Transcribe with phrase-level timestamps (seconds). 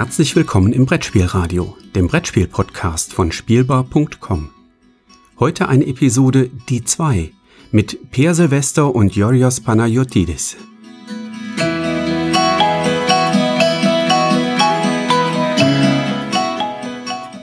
[0.00, 4.48] Herzlich willkommen im Brettspielradio, dem Brettspiel-Podcast von Spielbar.com.
[5.38, 7.30] Heute eine Episode Die 2
[7.70, 10.56] mit Per Silvester und Yorios Panayotidis.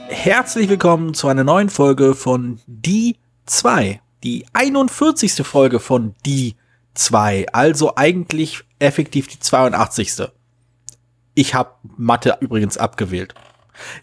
[0.08, 4.00] Herzlich willkommen zu einer neuen Folge von Die 2.
[4.24, 5.46] Die 41.
[5.46, 6.56] Folge von Die
[6.94, 7.46] 2.
[7.52, 10.32] Also eigentlich effektiv die 82.
[11.38, 13.32] Ich habe Mathe übrigens abgewählt.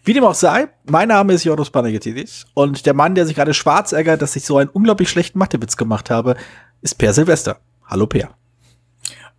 [0.05, 3.53] Wie dem auch sei, mein Name ist Jodos Panagiotis und der Mann, der sich gerade
[3.53, 6.38] schwarz ärgert, dass ich so einen unglaublich schlechten Mathewitz gemacht habe,
[6.81, 7.58] ist Per Silvester.
[7.88, 8.30] Hallo Per.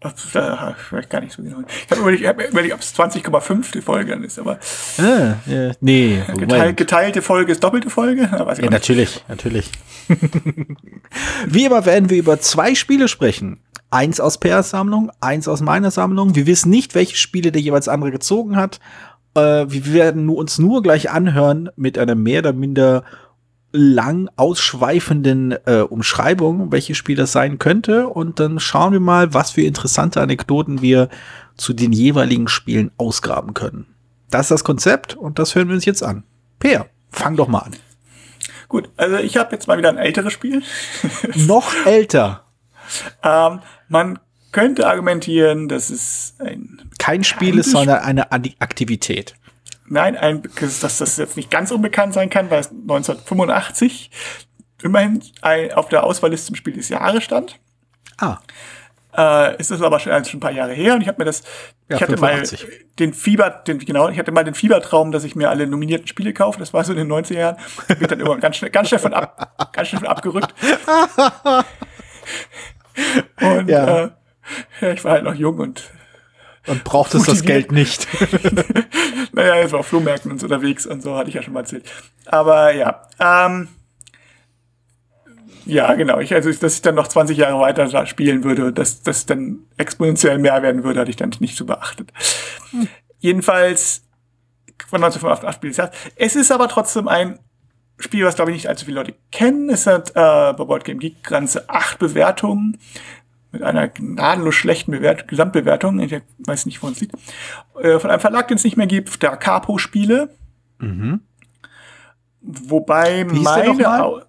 [0.00, 1.60] Das weiß gar nicht so genau.
[1.66, 4.58] Ich habe überlegt, hab überlegt ob es 20,5 die Folge dann ist, aber.
[4.98, 6.22] Ah, ja, nee.
[6.36, 8.28] Geteil, geteilte Folge ist doppelte Folge?
[8.30, 9.70] ja, natürlich, natürlich.
[11.46, 13.58] Wie immer werden wir über zwei Spiele sprechen.
[13.90, 16.34] Eins aus Pers Sammlung, eins aus meiner Sammlung.
[16.34, 18.80] Wir wissen nicht, welche Spiele der jeweils andere gezogen hat.
[19.34, 23.04] Äh, wir werden uns nur gleich anhören mit einer mehr oder minder
[23.72, 28.08] lang ausschweifenden äh, Umschreibung, welches Spiel das sein könnte.
[28.08, 31.08] Und dann schauen wir mal, was für interessante Anekdoten wir
[31.56, 33.86] zu den jeweiligen Spielen ausgraben können.
[34.30, 36.24] Das ist das Konzept und das hören wir uns jetzt an.
[36.58, 37.76] Peer, fang doch mal an.
[38.68, 40.62] Gut, also ich habe jetzt mal wieder ein älteres Spiel.
[41.34, 42.45] Noch älter.
[43.22, 44.18] Ähm, man
[44.52, 49.34] könnte argumentieren, dass es ein kein Spiel ist, sondern eine Aktivität.
[49.88, 50.42] Nein, ein,
[50.80, 54.10] dass das jetzt nicht ganz unbekannt sein kann, weil es 1985
[54.82, 57.60] immerhin ein, auf der Auswahlliste zum Spiel des Jahres stand.
[58.18, 58.38] Ah.
[59.16, 61.24] Äh, ist das aber schon, also schon ein paar Jahre her und ich habe mir
[61.24, 61.42] das,
[61.88, 62.62] ja, ich hatte 85.
[62.62, 66.06] mal den Fieber, den, genau, ich hatte mal den Fiebertraum, dass ich mir alle nominierten
[66.06, 66.58] Spiele kaufe.
[66.58, 67.56] Das war so in den 90er Jahren.
[67.98, 70.54] Wird dann immer ganz schnell, ganz schnell von ab, ganz schnell von abgerückt.
[73.40, 74.10] Und Ja.
[74.80, 75.90] äh, ich war halt noch jung und
[76.66, 78.06] Und braucht es das Geld nicht.
[79.32, 81.60] naja, jetzt war auf Flohmärkten und so unterwegs und so, hatte ich ja schon mal
[81.60, 81.84] erzählt.
[82.26, 83.68] Aber ja, ähm,
[85.64, 86.20] ja, genau.
[86.20, 90.38] Ich, also, dass ich dann noch 20 Jahre weiter spielen würde, dass das dann exponentiell
[90.38, 92.12] mehr werden würde, hatte ich dann nicht so beachtet.
[93.18, 94.02] Jedenfalls
[94.88, 95.96] von 1985 Spiel des Jahres.
[96.14, 97.38] Es ist aber trotzdem ein
[97.98, 99.70] Spiel, was glaube ich nicht allzu viele Leute kennen.
[99.70, 102.78] Es hat äh, bei Board Game Geek ganze acht Bewertungen
[103.56, 105.98] mit einer gnadenlos schlechten Bewert Gesamtbewertung.
[106.00, 107.14] Ich weiß nicht, wo es liegt.
[107.80, 110.30] Äh, von einem Verlag, den es nicht mehr gibt, der Capo Spiele.
[110.78, 111.22] Mhm.
[112.42, 114.22] Wobei meine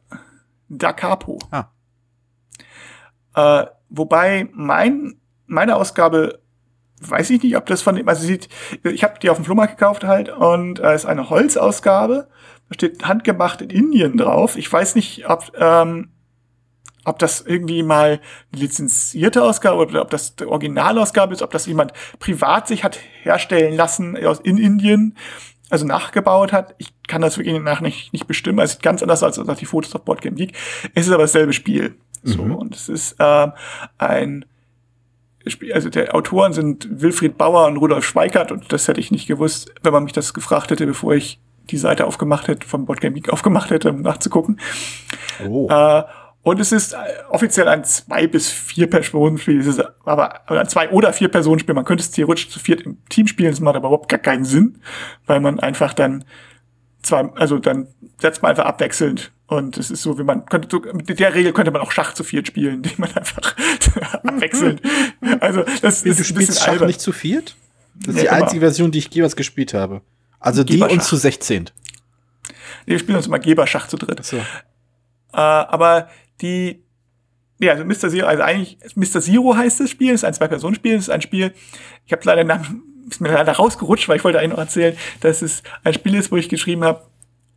[0.70, 1.40] Da Capo.
[1.52, 1.68] Ah.
[3.36, 6.42] Äh, wobei mein, meine Ausgabe,
[7.02, 8.50] weiß ich nicht, ob das von dem, also sieht,
[8.84, 12.28] ich habe die auf dem Flohmarkt gekauft halt und es ist eine Holzausgabe.
[12.70, 14.58] Da steht handgemacht in Indien drauf.
[14.58, 16.10] Ich weiß nicht, ob, ähm,
[17.06, 18.20] ob das irgendwie mal
[18.52, 23.00] eine lizenzierte Ausgabe oder ob das die Originalausgabe ist, ob das jemand privat sich hat
[23.24, 25.16] herstellen lassen aus in Indien,
[25.70, 26.76] also nachgebaut hat.
[26.78, 28.60] Ich kann das wirklich nach nicht, nicht bestimmen.
[28.60, 30.54] Es sieht ganz anders aus als die Fotos auf Board Game Geek.
[30.94, 31.96] Es ist aber dasselbe Spiel.
[32.24, 32.56] So, Mhm.
[32.56, 33.54] und es ist ähm,
[33.98, 34.46] ein
[35.46, 39.28] Spiel, also der Autoren sind Wilfried Bauer und Rudolf Schweikert und das hätte ich nicht
[39.28, 43.02] gewusst, wenn man mich das gefragt hätte, bevor ich die Seite aufgemacht hätte, vom Board
[43.02, 44.60] Game Geek aufgemacht hätte, um nachzugucken.
[45.48, 45.70] Oh.
[45.70, 46.04] Äh,
[46.44, 46.98] und es ist äh,
[47.30, 49.60] offiziell ein zwei bis vier Personen-Spiel.
[49.60, 51.76] Es ist aber ein zwei oder vier Personen-Spiel.
[51.76, 53.52] Man könnte es theoretisch zu viert im Team spielen.
[53.52, 54.82] Das macht aber überhaupt gar keinen Sinn,
[55.26, 56.24] weil man einfach dann
[57.04, 57.88] zwei, also dann
[58.20, 59.32] setzt man einfach abwechselnd.
[59.48, 62.24] Und es ist so, wie man könnte, mit der Regel könnte man auch Schach zu
[62.24, 63.56] viert spielen, indem man einfach
[64.24, 64.82] abwechselnd.
[65.40, 66.88] Also, das du ist ein spielst bisschen Schach albern.
[66.88, 67.56] nicht zu viert?
[67.96, 68.36] Das ist Nee, die immer.
[68.44, 70.02] einzige Version, die ich jeweils gespielt habe.
[70.48, 71.66] Also die und zu 16.
[71.66, 74.24] Nee, wir spielen uns immer Geberschach zu dritt.
[74.24, 74.38] So.
[74.38, 74.44] Äh,
[75.34, 76.08] aber
[76.40, 76.86] die,
[77.60, 78.10] ja, also Mr.
[78.10, 79.20] Zero, also eigentlich Mr.
[79.20, 81.54] Zero heißt das Spiel, ist ein Zwei-Personen-Spiel, ist ein Spiel,
[82.06, 84.96] ich habe leider den Namen, ist mir leider rausgerutscht, weil ich wollte eigentlich noch erzählen,
[85.20, 87.06] dass es ein Spiel ist, wo ich geschrieben habe,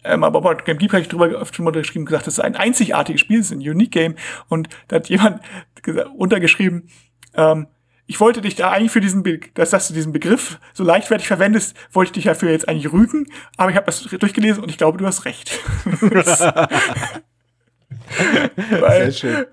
[0.02, 2.40] ähm, aber bei Game Geek habe ich drüber oft schon mal geschrieben, gesagt, das ist
[2.40, 4.16] ein einzigartiges Spiel, es ist ein Unique Game
[4.48, 5.42] und da hat jemand
[6.16, 6.88] untergeschrieben,
[7.36, 7.68] ähm,
[8.10, 11.28] ich wollte dich da eigentlich für diesen, Be dass, dass du diesen Begriff so leichtfertig
[11.28, 14.78] verwendest, wollte ich dich dafür jetzt eigentlich rügen, aber ich habe das durchgelesen und ich
[14.78, 15.56] glaube, du hast recht.
[18.80, 19.46] weil, schön.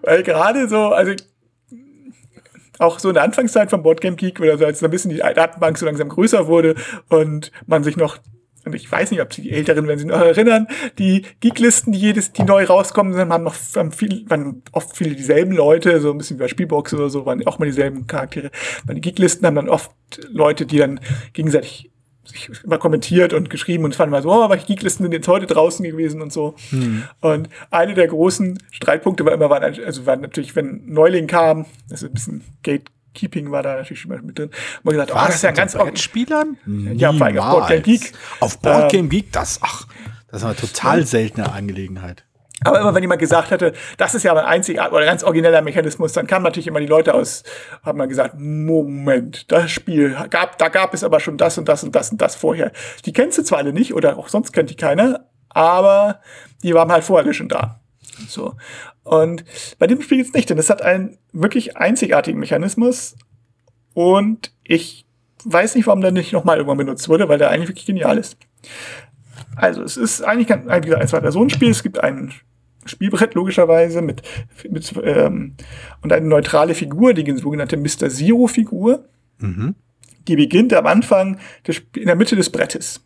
[0.00, 1.12] weil gerade so, also
[2.78, 5.18] auch so in der Anfangszeit von Boardgame Geek oder so, als so ein bisschen die
[5.18, 6.76] Datenbank so langsam größer wurde
[7.10, 8.16] und man sich noch
[8.64, 10.66] und ich weiß nicht, ob die Älteren, wenn sie noch erinnern,
[10.98, 15.14] die Geeklisten, die jedes, die neu rauskommen, sind, haben noch haben viel, waren oft viele
[15.14, 18.50] dieselben Leute, so ein bisschen wie bei Spielbox oder so, waren auch mal dieselben Charaktere.
[18.86, 19.90] Bei den Geeklisten haben dann oft
[20.30, 21.00] Leute, die dann
[21.32, 21.90] gegenseitig
[22.24, 25.26] sich immer kommentiert und geschrieben und es waren mal so, oh, welche Geeklisten sind jetzt
[25.26, 26.54] heute draußen gewesen und so.
[27.20, 31.66] Und eine der großen Streitpunkte war immer, waren, also war natürlich, wenn ein Neuling kam,
[31.88, 34.50] das ist ein bisschen Gate Keeping war da natürlich schon mal mit drin.
[34.82, 36.56] Man gesagt, oh, das ist ja ein ganz Spielern?
[36.94, 38.12] Ja, auf Board Game Geek.
[38.40, 39.86] Auf Board Game ähm, Geek, das, ach,
[40.30, 42.24] das ist eine total seltene Angelegenheit.
[42.62, 46.12] Aber immer wenn jemand gesagt hatte, das ist ja ein einziger oder ganz origineller Mechanismus,
[46.12, 47.42] dann kamen natürlich immer die Leute aus,
[47.82, 51.82] haben mal gesagt, Moment, das Spiel gab, da gab es aber schon das und das
[51.82, 52.70] und das und das vorher.
[53.06, 56.20] Die kennst du zwar alle nicht oder auch sonst kennt die keiner, aber
[56.62, 57.79] die waren halt vorher schon da.
[58.28, 58.54] So.
[59.02, 59.44] Und
[59.78, 63.16] bei dem Spiel jetzt nicht, denn es hat einen wirklich einzigartigen Mechanismus
[63.94, 65.06] und ich
[65.44, 68.36] weiß nicht, warum der nicht nochmal irgendwann benutzt wurde, weil der eigentlich wirklich genial ist.
[69.56, 71.70] Also, es ist eigentlich ein, ein, ein Zwei-Personen-Spiel.
[71.70, 72.32] Es gibt ein
[72.84, 74.22] Spielbrett logischerweise mit,
[74.68, 75.54] mit ähm,
[76.02, 78.08] und eine neutrale Figur, die sogenannte Mr.
[78.08, 79.04] Zero-Figur.
[79.38, 79.74] Mhm.
[80.28, 83.02] Die beginnt am Anfang des, in der Mitte des Brettes.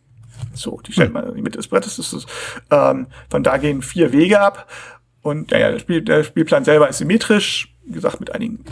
[0.55, 1.97] So, die stellt man in die Mitte des Brettes.
[1.97, 2.27] Das ist,
[2.71, 4.71] ähm, von da gehen vier Wege ab.
[5.23, 8.65] Und naja, der, Spiel, der Spielplan selber ist symmetrisch, wie gesagt, mit einigen.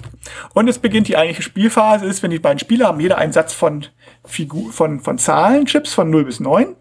[0.55, 3.53] Und es beginnt die eigentliche Spielphase, ist, wenn die beiden Spieler haben jeder einen Satz
[3.53, 3.87] von,
[4.25, 6.77] Figur, von, von Zahlenchips von 0 bis 9.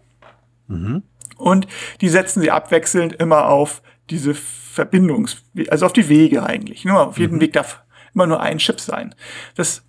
[0.68, 1.02] Mhm.
[1.36, 1.66] Und
[2.00, 6.84] die setzen sie abwechselnd immer auf diese Verbindungs, also auf die Wege eigentlich.
[6.84, 7.40] Nur auf jedem mhm.
[7.40, 7.82] Weg darf
[8.14, 9.14] immer nur ein Chip sein.
[9.54, 9.82] Das,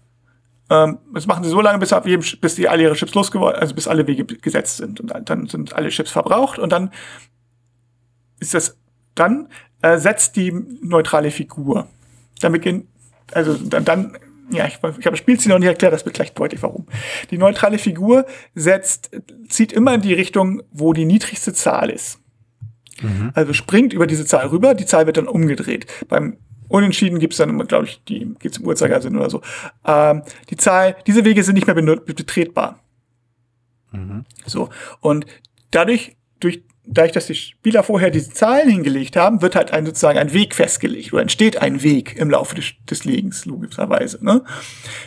[0.70, 3.76] ähm, das machen sie so lange, bis, jedem, bis die alle ihre Chips losgeworden, also
[3.76, 5.00] bis alle Wege gesetzt sind.
[5.00, 6.92] Und dann sind alle Chips verbraucht und dann
[8.40, 8.78] ist das,
[9.16, 9.50] dann
[9.82, 11.88] äh, setzt die neutrale Figur.
[12.42, 12.88] Dann beginnt,
[13.34, 14.18] also dann, dann
[14.50, 16.86] ja, ich, ich habe das Spielziel noch nicht erklärt, das wird gleich deutlich warum.
[17.32, 18.26] Die neutrale Figur
[18.56, 19.12] setzt,
[19.50, 22.20] zieht immer in die Richtung, wo die niedrigste Zahl ist.
[23.02, 23.32] Mhm.
[23.34, 25.88] Also springt über diese Zahl rüber, die Zahl wird dann umgedreht.
[26.08, 26.38] Beim
[26.74, 29.44] Unentschieden gibt's dann immer, glaube ich, die geht's im Uhrzeigersinn oder so.
[29.86, 32.80] Ähm, die Zahl, diese Wege sind nicht mehr betretbar.
[33.92, 34.26] Mhm.
[34.48, 34.70] So.
[35.00, 35.28] Und
[35.70, 40.18] dadurch, durch, dadurch, dass die Spieler vorher diese Zahlen hingelegt haben, wird halt ein, sozusagen
[40.18, 44.26] ein Weg festgelegt oder entsteht ein Weg im Laufe des, des Legens, logischerweise.
[44.26, 44.44] Ne?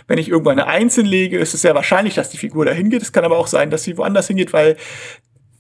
[0.07, 3.03] Wenn ich irgendwo eine Eins hinlege, ist es sehr wahrscheinlich, dass die Figur dahin geht.
[3.03, 4.77] Es kann aber auch sein, dass sie woanders hingeht, weil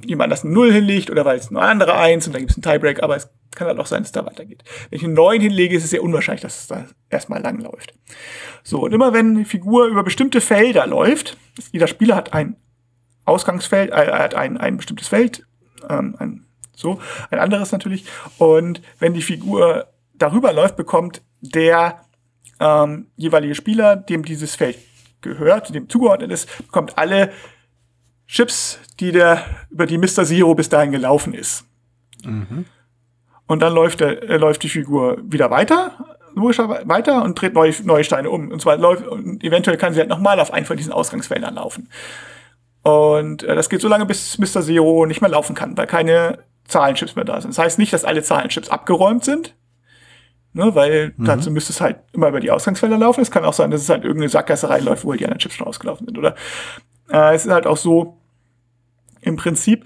[0.05, 2.53] jemand das eine Null hinlegt oder weil es nur eine andere Eins und dann gibt
[2.53, 4.62] es einen Tiebreak, aber es kann halt auch sein, dass es da weitergeht.
[4.91, 7.94] Wenn ich einen neuen hinlege, ist es sehr unwahrscheinlich, dass es da erstmal lang läuft.
[8.62, 11.37] So, und immer wenn eine Figur über bestimmte Felder läuft,
[11.73, 12.56] jeder Spieler hat ein
[13.25, 15.44] Ausgangsfeld, äh, hat ein, ein bestimmtes Feld,
[15.88, 17.00] ähm, ein, so,
[17.31, 18.05] ein anderes natürlich,
[18.38, 22.03] und wenn die Figur darüber läuft, bekommt der
[22.61, 24.79] ähm, jeweilige Spieler, dem dieses Feld
[25.23, 27.32] gehört, dem zugeordnet ist, bekommt alle
[28.26, 30.25] Chips, die der, über die Mr.
[30.25, 31.64] Zero bis dahin gelaufen ist.
[32.25, 32.67] Mhm.
[33.46, 35.93] Und dann läuft, der, äh, läuft die Figur wieder weiter,
[36.34, 38.50] logischerweise weiter und dreht neue, neue Steine um.
[38.50, 41.88] Und zwar läuft, und eventuell kann sie halt nochmal auf einen von diesen Ausgangsfeldern laufen.
[42.82, 44.62] Und äh, das geht so lange, bis Mr.
[44.62, 47.52] Zero nicht mehr laufen kann, weil keine Zahlenchips mehr da sind.
[47.52, 49.54] Das heißt nicht, dass alle Zahlenchips abgeräumt sind,
[50.52, 51.25] ne, weil mhm.
[51.25, 53.20] dazu müsste es halt immer über die Ausgangsfelder laufen.
[53.20, 55.54] Es kann auch sein, dass es halt irgendeine Sackgasse reinläuft, wo halt die anderen Chips
[55.54, 56.19] schon ausgelaufen sind.
[56.19, 56.34] Oder
[57.10, 58.19] äh, es ist halt auch so,
[59.20, 59.84] im Prinzip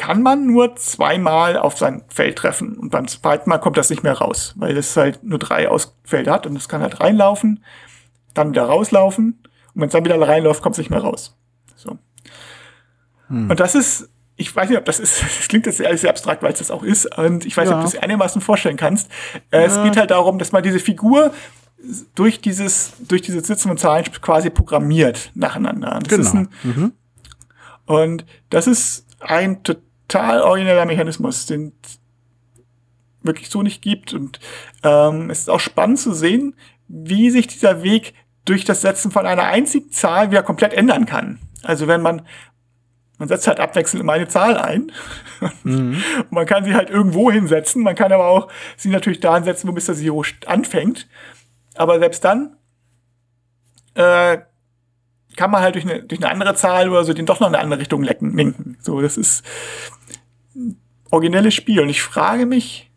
[0.00, 4.02] kann man nur zweimal auf sein Feld treffen und beim zweiten Mal kommt das nicht
[4.02, 7.62] mehr raus, weil es halt nur drei Ausfelder hat und es kann halt reinlaufen,
[8.32, 9.42] dann wieder rauslaufen
[9.74, 11.36] und wenn es dann wieder reinläuft, kommt es nicht mehr raus.
[11.76, 11.98] So.
[13.28, 13.50] Hm.
[13.50, 16.42] Und das ist, ich weiß nicht, ob das ist, das klingt jetzt sehr, sehr abstrakt,
[16.42, 19.10] weil es das auch ist und ich weiß nicht, ob du es einigermaßen vorstellen kannst.
[19.50, 19.66] Äh, ja.
[19.66, 21.34] Es geht halt darum, dass man diese Figur
[22.14, 25.98] durch dieses, durch diese Sitzen und Zahlen quasi programmiert nacheinander.
[26.02, 26.30] Das genau.
[26.30, 26.92] Ein, mhm.
[27.84, 31.72] Und das ist ein total origineller Mechanismus, den
[33.22, 34.12] wirklich so nicht gibt.
[34.14, 34.40] Und
[34.82, 36.54] ähm, es ist auch spannend zu sehen,
[36.88, 38.14] wie sich dieser Weg
[38.44, 41.38] durch das Setzen von einer einzigen Zahl wieder komplett ändern kann.
[41.62, 42.22] Also wenn man
[43.20, 44.92] man setzt halt abwechselnd immer eine Zahl ein.
[45.62, 46.02] Mhm.
[46.18, 47.82] Und man kann sie halt irgendwo hinsetzen.
[47.82, 49.94] Man kann aber auch sie natürlich da hinsetzen, wo Mr.
[49.94, 51.08] Zero anfängt.
[51.76, 52.58] Aber selbst dann
[53.94, 54.36] äh,
[55.36, 57.54] kann man halt durch eine, durch eine andere Zahl oder so den doch noch in
[57.54, 58.76] eine andere Richtung lecken, lenken.
[58.82, 59.42] So, das ist
[61.10, 61.80] originelles Spiel.
[61.80, 62.90] Und ich frage mich,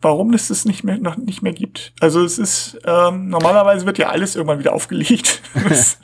[0.00, 1.92] warum es das nicht mehr, noch nicht mehr gibt.
[2.00, 5.40] Also es ist, ähm, normalerweise wird ja alles irgendwann wieder aufgelegt.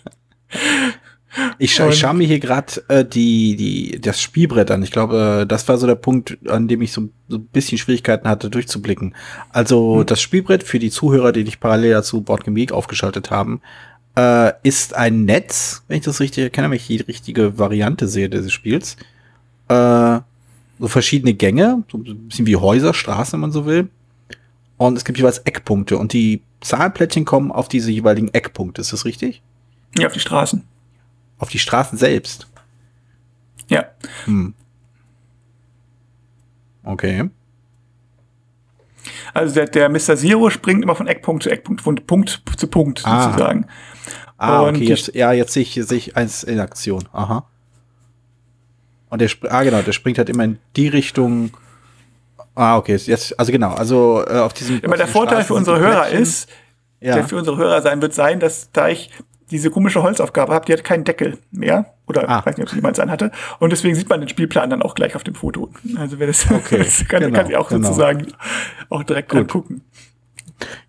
[1.58, 4.82] Ich, scha ich schaue mir hier gerade äh, die, die, das Spielbrett an.
[4.82, 7.76] Ich glaube, äh, das war so der Punkt, an dem ich so, so ein bisschen
[7.76, 9.14] Schwierigkeiten hatte, durchzublicken.
[9.50, 10.06] Also hm.
[10.06, 13.60] das Spielbrett für die Zuhörer, die dich parallel dazu Boardgame Geek aufgeschaltet haben,
[14.16, 18.30] äh, ist ein Netz, wenn ich das richtig erkenne, wenn ich die richtige Variante sehe
[18.30, 18.96] dieses Spiels.
[19.68, 20.20] Äh,
[20.78, 23.88] so verschiedene Gänge, so ein bisschen wie Häuser, Straßen, wenn man so will.
[24.76, 28.80] Und es gibt jeweils Eckpunkte und die Zahlplättchen kommen auf diese jeweiligen Eckpunkte.
[28.80, 29.42] Ist das richtig?
[29.98, 30.64] Ja, auf die Straßen.
[31.38, 32.46] Auf die Straßen selbst.
[33.68, 33.84] Ja.
[34.24, 34.54] Hm.
[36.84, 37.28] Okay.
[39.34, 40.16] Also der, der Mr.
[40.16, 43.24] Zero springt immer von Eckpunkt zu Eckpunkt, von Punkt zu Punkt Ah.
[43.24, 43.66] sozusagen.
[44.36, 47.08] Ah, Und okay, jetzt, ja, jetzt sehe ich, sehe ich eins in Aktion.
[47.12, 47.46] Aha.
[49.10, 51.50] Und der, ah, genau, der springt halt immer in die Richtung.
[52.54, 54.80] Ah, okay, jetzt, also genau, also äh, auf diesem.
[54.80, 56.48] Immer auf der Vorteil für unsere Hörer ist,
[57.00, 57.14] ja.
[57.14, 59.10] der für unsere Hörer sein wird sein, dass da ich
[59.50, 61.94] diese komische Holzaufgabe habe, die hat keinen Deckel mehr.
[62.06, 62.40] Oder Ah.
[62.40, 63.30] ich weiß nicht, ob es jemand an hatte.
[63.58, 65.70] Und deswegen sieht man den Spielplan dann auch gleich auf dem Foto.
[65.96, 67.88] Also wer das, Okay, das kann, genau, kann sich auch genau.
[67.88, 68.26] sozusagen
[68.90, 69.82] auch direkt dran gucken.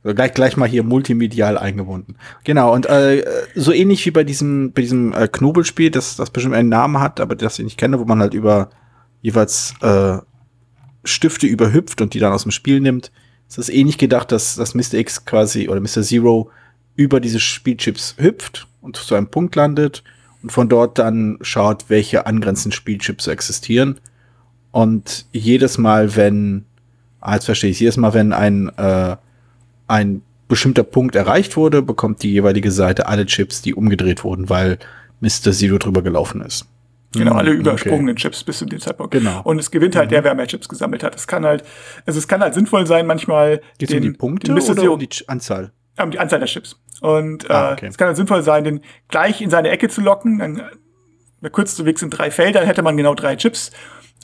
[0.04, 2.16] So, gleich, gleich mal hier multimedial eingebunden.
[2.44, 3.24] Genau, und äh,
[3.56, 7.20] so ähnlich wie bei diesem, bei diesem äh, Knobelspiel, das, das bestimmt einen Namen hat,
[7.20, 8.70] aber das ich nicht kenne, wo man halt über
[9.22, 10.18] jeweils äh,
[11.04, 13.12] Stifte überhüpft und die dann aus dem Spiel nimmt,
[13.48, 14.96] ist das ähnlich gedacht, dass, dass Mr.
[14.96, 16.04] X quasi oder Mr.
[16.04, 16.52] Zero
[16.96, 20.04] über diese Spielchips hüpft und zu einem Punkt landet
[20.44, 24.00] und von dort dann schaut, welche angrenzenden Spielchips existieren.
[24.72, 26.66] Und jedes Mal, wenn,
[27.20, 29.18] ah, verstehe ich, jedes Mal, wenn ein, äh,
[29.89, 34.79] ein bestimmter Punkt erreicht wurde, bekommt die jeweilige Seite alle Chips, die umgedreht wurden, weil
[35.19, 35.51] Mr.
[35.51, 36.65] Zero drüber gelaufen ist.
[37.13, 39.12] Genau, alle Hm, übersprungenen Chips bis zu dem Zeitpunkt.
[39.12, 39.41] Genau.
[39.43, 41.15] Und es gewinnt halt der, wer mehr Chips gesammelt hat.
[41.15, 41.63] Es kann halt,
[42.05, 45.00] also es kann halt sinnvoll sein, manchmal Geht es um die Punkte den oder um
[45.00, 45.72] die Anzahl?
[46.01, 46.79] um die Anzahl der Chips.
[47.01, 47.88] Und Ah, äh, okay.
[47.88, 50.38] es kann halt sinnvoll sein, den gleich in seine Ecke zu locken.
[50.39, 50.62] Dann,
[51.41, 53.72] der kürzeste Weg sind drei Felder, dann hätte man genau drei Chips.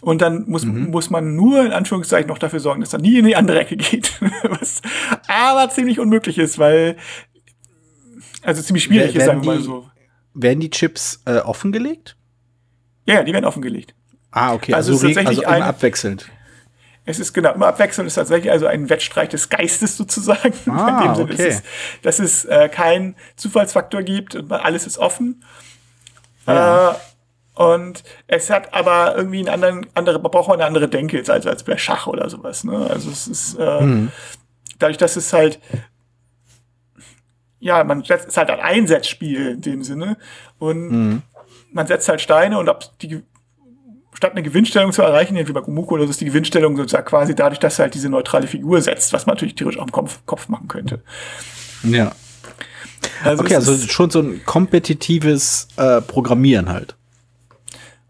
[0.02, 0.92] Und dann muss, Mhm.
[0.92, 3.76] muss man nur in Anführungszeichen noch dafür sorgen, dass er nie in die andere Ecke
[3.78, 4.14] geht.
[4.44, 4.82] Was
[5.28, 6.98] aber ziemlich unmöglich ist, weil
[8.44, 9.90] also ziemlich schwierig Wer- ist, sagen wir mal so.
[10.34, 12.18] Werden die Chips äh, offengelegt?
[13.06, 13.96] Ja, ja, die werden offengelegt.
[14.32, 16.30] Ah, okay, Also also, es ist also immer ein- abwechselnd.
[17.08, 20.54] Es ist genau immer abwechselnd, es ist tatsächlich also ein Wettstreit des Geistes sozusagen.
[20.70, 21.48] Ah, In dem Sinne, okay.
[21.48, 21.64] es ist,
[22.02, 25.44] dass es äh, keinen Zufallsfaktor gibt und alles ist offen.
[26.48, 26.92] Ja.
[26.92, 26.96] Äh,
[27.56, 31.30] und es hat aber irgendwie einen anderen, andere, man braucht auch eine andere Denke jetzt
[31.30, 32.64] als, als bei Schach oder sowas.
[32.64, 32.88] Ne?
[32.90, 34.12] Also es ist äh, Mhm.
[34.80, 35.60] dadurch, dass es halt
[37.60, 40.18] ja, man setzt, es ist halt ein Einsetzspiel in dem Sinne
[40.60, 41.22] und Mhm.
[41.72, 43.24] man setzt halt Steine und ob die
[44.14, 47.36] statt eine Gewinnstellung zu erreichen, wie bei Gumuko oder so, ist die Gewinnstellung sozusagen quasi
[47.36, 50.20] dadurch, dass er halt diese neutrale Figur setzt, was man natürlich theoretisch auch im Kopf,
[50.26, 51.02] Kopf machen könnte.
[51.84, 52.14] Ja.
[53.24, 56.96] Also Okay, also schon so ein kompetitives äh, Programmieren halt.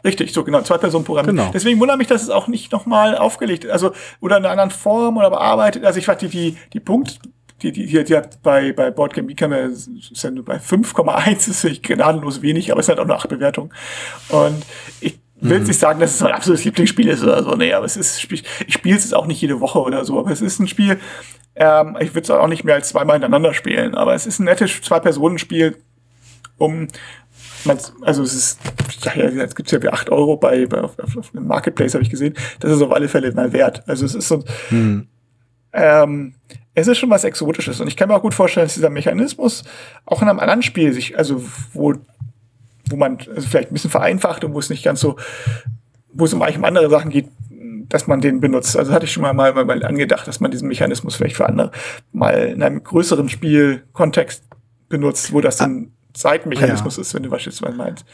[0.06, 1.26] Richtig, so genau, zwei Personen Programm.
[1.26, 1.50] Genau.
[1.52, 5.18] Deswegen wundert mich, dass es auch nicht nochmal aufgelegt, also oder in einer anderen Form
[5.18, 5.84] oder bearbeitet.
[5.84, 7.20] Also ich fand die, die, die Punkt,
[7.62, 11.64] die, die, die, die hat bei, bei Boardgame wir, ist ja nur bei 5,1, ist
[11.64, 13.72] wirklich gnadenlos wenig, aber es ist halt auch eine 8 Bewertung.
[14.28, 14.62] Und
[15.00, 17.86] ich will jetzt nicht sagen, dass es mein absolutes Lieblingsspiel ist oder so, nee, aber
[17.86, 20.60] es ist, ich spiele es jetzt auch nicht jede Woche oder so, aber es ist
[20.60, 20.98] ein Spiel,
[21.54, 24.44] ähm, ich würde es auch nicht mehr als zweimal hintereinander spielen, aber es ist ein
[24.44, 25.76] nettes Zwei-Personen-Spiel,
[26.58, 26.88] um
[27.66, 28.60] man, also es ist,
[29.02, 32.04] ja, jetzt gibt's ja für 8 Euro bei, bei auf, auf, auf einem Marketplace, habe
[32.04, 32.34] ich gesehen.
[32.60, 33.82] Das ist auf alle Fälle mal wert.
[33.86, 34.42] Also es ist so,
[35.72, 36.34] ähm,
[36.74, 37.80] es ist schon was Exotisches.
[37.80, 39.64] Und ich kann mir auch gut vorstellen, dass dieser Mechanismus
[40.04, 41.42] auch in einem anderen Spiel sich, also
[41.72, 41.94] wo,
[42.88, 45.16] wo man also vielleicht ein bisschen vereinfacht und wo es nicht ganz so,
[46.12, 47.28] wo es um eigentlich um andere Sachen geht,
[47.88, 48.76] dass man den benutzt.
[48.76, 51.70] Also hatte ich schon mal, mal, mal angedacht, dass man diesen Mechanismus vielleicht für andere
[52.12, 54.44] mal in einem größeren Spielkontext
[54.88, 58.04] benutzt, wo das dann Seitenmechanismus ist, wenn du ich meinst.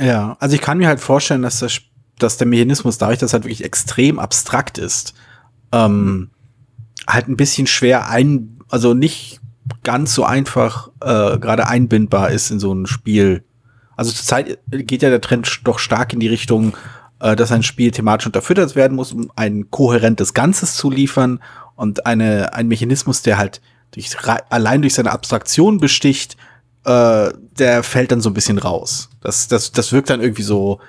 [0.00, 1.80] Ja, also ich kann mir halt vorstellen, dass, das,
[2.18, 5.14] dass der Mechanismus dadurch, dass er halt wirklich extrem abstrakt ist,
[5.72, 6.30] ähm,
[7.06, 9.40] halt ein bisschen schwer ein, also nicht
[9.82, 13.44] ganz so einfach äh, gerade einbindbar ist in so ein Spiel.
[13.96, 16.76] Also zurzeit geht ja der Trend doch stark in die Richtung,
[17.20, 21.40] äh, dass ein Spiel thematisch unterfüttert werden muss, um ein kohärentes Ganzes zu liefern
[21.76, 23.60] und eine, ein Mechanismus, der halt
[23.92, 24.10] durch,
[24.50, 26.36] allein durch seine Abstraktion besticht,
[26.84, 29.10] äh, der fällt dann so ein bisschen raus.
[29.20, 30.80] Das, das, das wirkt dann irgendwie so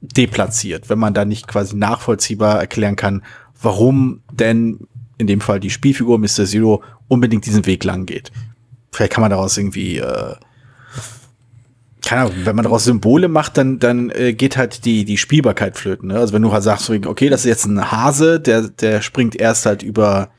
[0.00, 3.22] deplatziert, wenn man da nicht quasi nachvollziehbar erklären kann,
[3.60, 4.80] warum denn
[5.18, 6.44] in dem Fall die Spielfigur Mr.
[6.44, 8.32] Zero unbedingt diesen Weg lang geht.
[8.90, 10.34] Vielleicht kann man daraus irgendwie, äh,
[12.04, 15.78] keine Ahnung, wenn man daraus Symbole macht, dann, dann äh, geht halt die, die Spielbarkeit
[15.78, 16.08] flöten.
[16.08, 16.18] Ne?
[16.18, 19.66] Also wenn du halt sagst, okay, das ist jetzt ein Hase, der, der springt erst
[19.66, 20.30] halt über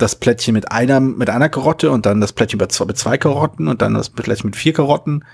[0.00, 3.18] das Plättchen mit einer, mit einer Karotte und dann das Plättchen mit zwei, mit zwei
[3.18, 5.24] Karotten und dann das Plättchen mit vier Karotten.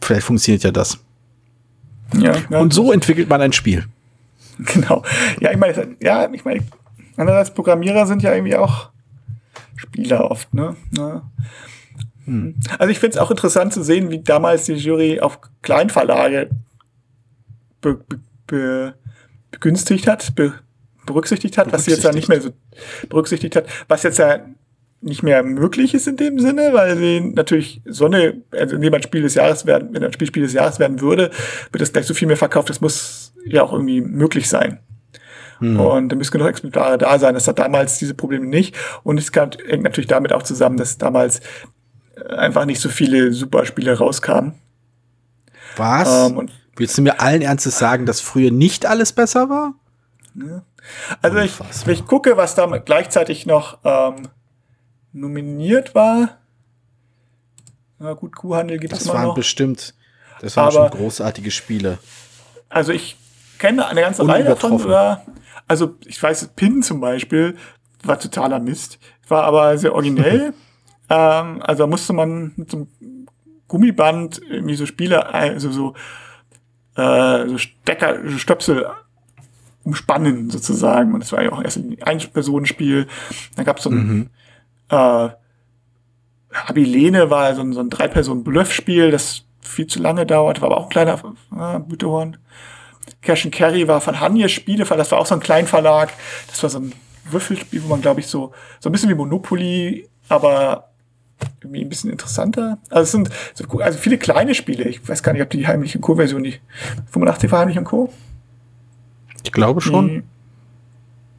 [0.00, 0.98] Vielleicht funktioniert ja das.
[2.16, 2.58] Ja, ja.
[2.58, 3.86] Und so entwickelt man ein Spiel.
[4.58, 5.02] Genau.
[5.40, 6.60] Ja, ich meine, ja, ich meine,
[7.16, 8.90] andererseits Programmierer sind ja irgendwie auch
[9.74, 10.76] Spieler oft, ne?
[10.96, 11.22] Ja.
[12.78, 16.50] Also ich finde es auch interessant zu sehen, wie damals die Jury auf Kleinverlage
[17.80, 18.94] be, be, be,
[19.50, 20.52] begünstigt hat, be,
[21.12, 22.50] berücksichtigt hat, was sie jetzt ja nicht mehr so
[23.08, 24.40] berücksichtigt hat, was jetzt ja
[25.00, 29.02] nicht mehr möglich ist in dem Sinne, weil sie natürlich so eine, also indem ein
[29.02, 31.30] Spiel des Jahres werden, wenn ein Spiel Spiel des Jahres werden würde,
[31.72, 34.78] wird es gleich so viel mehr verkauft, das muss ja auch irgendwie möglich sein.
[35.62, 35.80] Mhm.
[35.80, 37.34] Und da müssen genug Exemplare da sein.
[37.34, 38.74] Das hat damals diese Probleme nicht.
[39.04, 41.40] Und es hängt natürlich damit auch zusammen, dass damals
[42.16, 44.54] äh, einfach nicht so viele Superspiele rauskamen.
[45.76, 46.30] Was?
[46.30, 49.74] Ähm, Willst du mir allen Ernstes sagen, dass früher nicht alles besser war?
[50.34, 50.62] Ja.
[51.20, 51.52] Also ich,
[51.86, 54.28] wenn ich gucke, was da gleichzeitig noch ähm,
[55.12, 56.38] nominiert war.
[57.98, 59.34] Na gut, Kuhhandel gibt es immer waren noch.
[59.34, 59.94] bestimmt,
[60.40, 61.98] das waren Aber, schon großartige Spiele.
[62.68, 63.16] Also ich
[63.58, 65.24] kenne eine ganze Reihe davon sogar.
[65.68, 67.56] Also ich weiß, Pin zum Beispiel
[68.02, 68.98] war totaler Mist,
[69.28, 70.52] war aber sehr originell.
[71.10, 73.26] ähm, also musste man mit so einem
[73.68, 75.94] Gummiband irgendwie so Spiele, also so,
[76.96, 78.86] äh, so Stecker, Stöpsel
[79.84, 81.14] umspannen sozusagen.
[81.14, 83.06] Und es war ja auch erst ein Ein-Personen-Spiel.
[83.56, 84.30] Dann gab es so ein mhm.
[84.90, 85.28] äh,
[86.52, 90.84] Abilene war so ein, so ein Drei-Personen-Bluff-Spiel, das viel zu lange dauert, war aber auch
[90.84, 91.18] ein kleiner
[91.56, 92.36] äh, Bütehorn.
[93.22, 96.10] Cash and Carry war von Hanje Spiele, das war auch so ein Kleinverlag.
[96.48, 96.92] Das war so ein
[97.24, 100.90] Würfelspiel, wo man, glaube ich, so, so ein bisschen wie Monopoly, aber
[101.60, 102.78] irgendwie ein bisschen interessanter.
[102.90, 104.84] Also es sind so, also viele kleine Spiele.
[104.84, 106.60] Ich weiß gar nicht, ob die heimliche Co-Version, die
[107.10, 108.12] 85 war heimlich und Co.
[109.42, 110.06] Ich glaube schon.
[110.06, 110.22] Nee.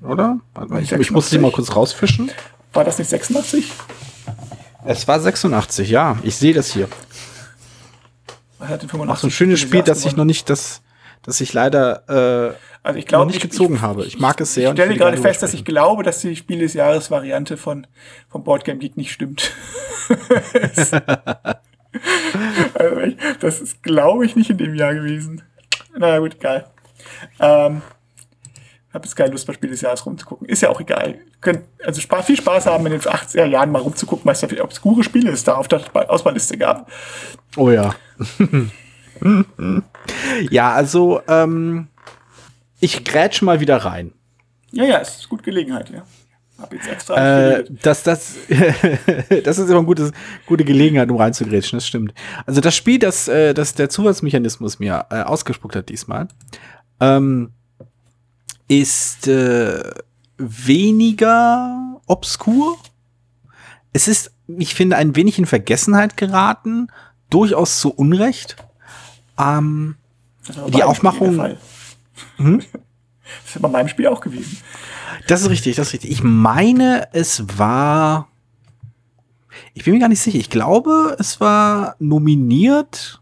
[0.08, 0.40] Oder?
[0.82, 2.30] Ich, ich muss sie mal kurz rausfischen.
[2.74, 3.72] War das nicht 86?
[4.86, 6.18] Es war 86, ja.
[6.24, 6.90] Ich sehe das hier.
[8.60, 10.82] Ach, so ein schönes Spiel, das ich noch nicht, das,
[11.22, 14.06] das ich leider äh, also ich glaube, nicht gezogen ich, habe.
[14.06, 14.70] Ich mag es sehr.
[14.70, 17.88] Ich stelle gerade fest, dass ich glaube, dass die Spiel des Jahres Variante von
[18.28, 19.54] vom Boardgame Geek nicht stimmt.
[22.74, 25.44] also ich, das ist, glaube ich, nicht in dem Jahr gewesen.
[25.98, 26.66] Na gut, egal.
[27.40, 27.82] Ähm,
[28.94, 30.48] habe jetzt keine Lust, bei Spiel des Jahres rumzugucken.
[30.48, 31.20] Ist ja auch egal.
[31.42, 34.64] Könnt also Spaß, viel Spaß haben, in den 80er Jahren mal rumzugucken, es da viele
[34.64, 36.92] obskure Spiele es da auf der Auswahlliste gab.
[37.58, 37.96] Oh ja.
[40.52, 41.88] ja, also ähm,
[42.80, 44.14] ich grätsch mal wieder rein.
[44.72, 46.04] Ja, ja, es ist gut Gelegenheit, ja.
[46.60, 48.36] Hab jetzt extra äh, das, das,
[49.44, 50.12] das ist immer eine gute,
[50.46, 52.14] gute Gelegenheit, um reinzugrätschen, das stimmt.
[52.46, 56.28] Also das Spiel, das, äh, das der Zufallsmechanismus mir äh, ausgespuckt hat diesmal,
[57.04, 57.52] ähm,
[58.68, 59.84] ist äh,
[60.38, 62.78] weniger obskur.
[63.92, 66.88] Es ist, ich finde, ein wenig in Vergessenheit geraten,
[67.30, 68.56] durchaus zu Unrecht.
[69.38, 69.96] Ähm,
[70.70, 71.58] die Aufmachung.
[72.38, 72.62] Hm?
[73.46, 74.58] Das ist bei meinem Spiel auch gewesen.
[75.28, 76.12] Das ist richtig, das ist richtig.
[76.12, 78.28] Ich meine, es war.
[79.74, 80.38] Ich bin mir gar nicht sicher.
[80.38, 83.22] Ich glaube, es war nominiert,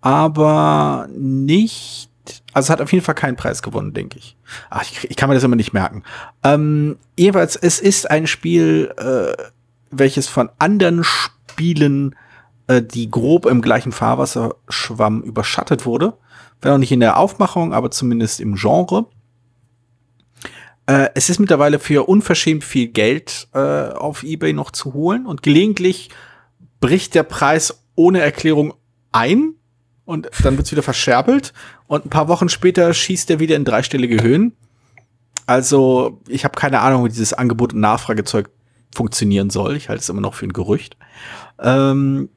[0.00, 2.10] aber nicht.
[2.52, 4.36] Also es hat auf jeden Fall keinen Preis gewonnen, denke ich.
[4.70, 6.02] Ach, ich, ich, kann mir das immer nicht merken.
[6.42, 9.32] Ähm, jeweils, es ist ein Spiel, äh,
[9.90, 12.16] welches von anderen Spielen,
[12.66, 16.14] äh, die grob im gleichen Fahrwasser schwamm, überschattet wurde
[16.64, 19.06] wenn auch nicht in der Aufmachung, aber zumindest im Genre.
[20.86, 25.42] Äh, es ist mittlerweile für unverschämt viel Geld äh, auf eBay noch zu holen und
[25.42, 26.10] gelegentlich
[26.80, 28.74] bricht der Preis ohne Erklärung
[29.12, 29.54] ein
[30.04, 31.52] und dann wird es wieder verscherbelt
[31.86, 34.52] und ein paar Wochen später schießt er wieder in dreistellige Höhen.
[35.46, 38.50] Also ich habe keine Ahnung, wie dieses Angebot- und Nachfragezeug
[38.94, 39.76] funktionieren soll.
[39.76, 40.96] Ich halte es immer noch für ein Gerücht.
[41.58, 42.28] Ähm,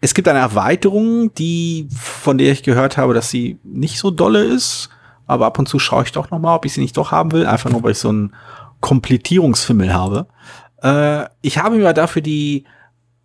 [0.00, 4.44] es gibt eine Erweiterung, die, von der ich gehört habe, dass sie nicht so dolle
[4.44, 4.90] ist.
[5.26, 7.32] Aber ab und zu schaue ich doch noch mal, ob ich sie nicht doch haben
[7.32, 7.46] will.
[7.46, 8.34] Einfach nur, weil ich so einen
[8.80, 10.28] Komplettierungsfimmel habe.
[10.82, 12.64] Äh, ich habe mir dafür die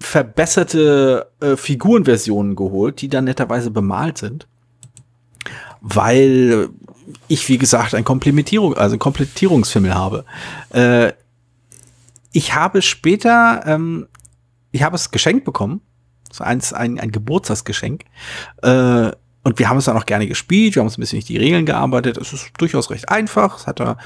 [0.06, 4.48] verbesserte äh, Figurenversionen geholt, die dann netterweise bemalt sind.
[5.82, 6.70] Weil
[7.28, 10.26] ich, wie gesagt, ein Komplementierung, also Komplettierungsfimmel habe.
[10.70, 11.14] Äh,
[12.32, 14.08] ich habe später, ähm,
[14.72, 15.82] ich habe es geschenkt bekommen
[16.34, 18.06] so eins, ein, ein Geburtstagsgeschenk.
[18.64, 19.12] Äh,
[19.46, 21.38] und wir haben es dann auch gerne gespielt, wir haben uns ein bisschen durch die
[21.38, 22.18] Regeln gearbeitet.
[22.18, 23.60] Es ist durchaus recht einfach.
[23.60, 23.98] Es hat da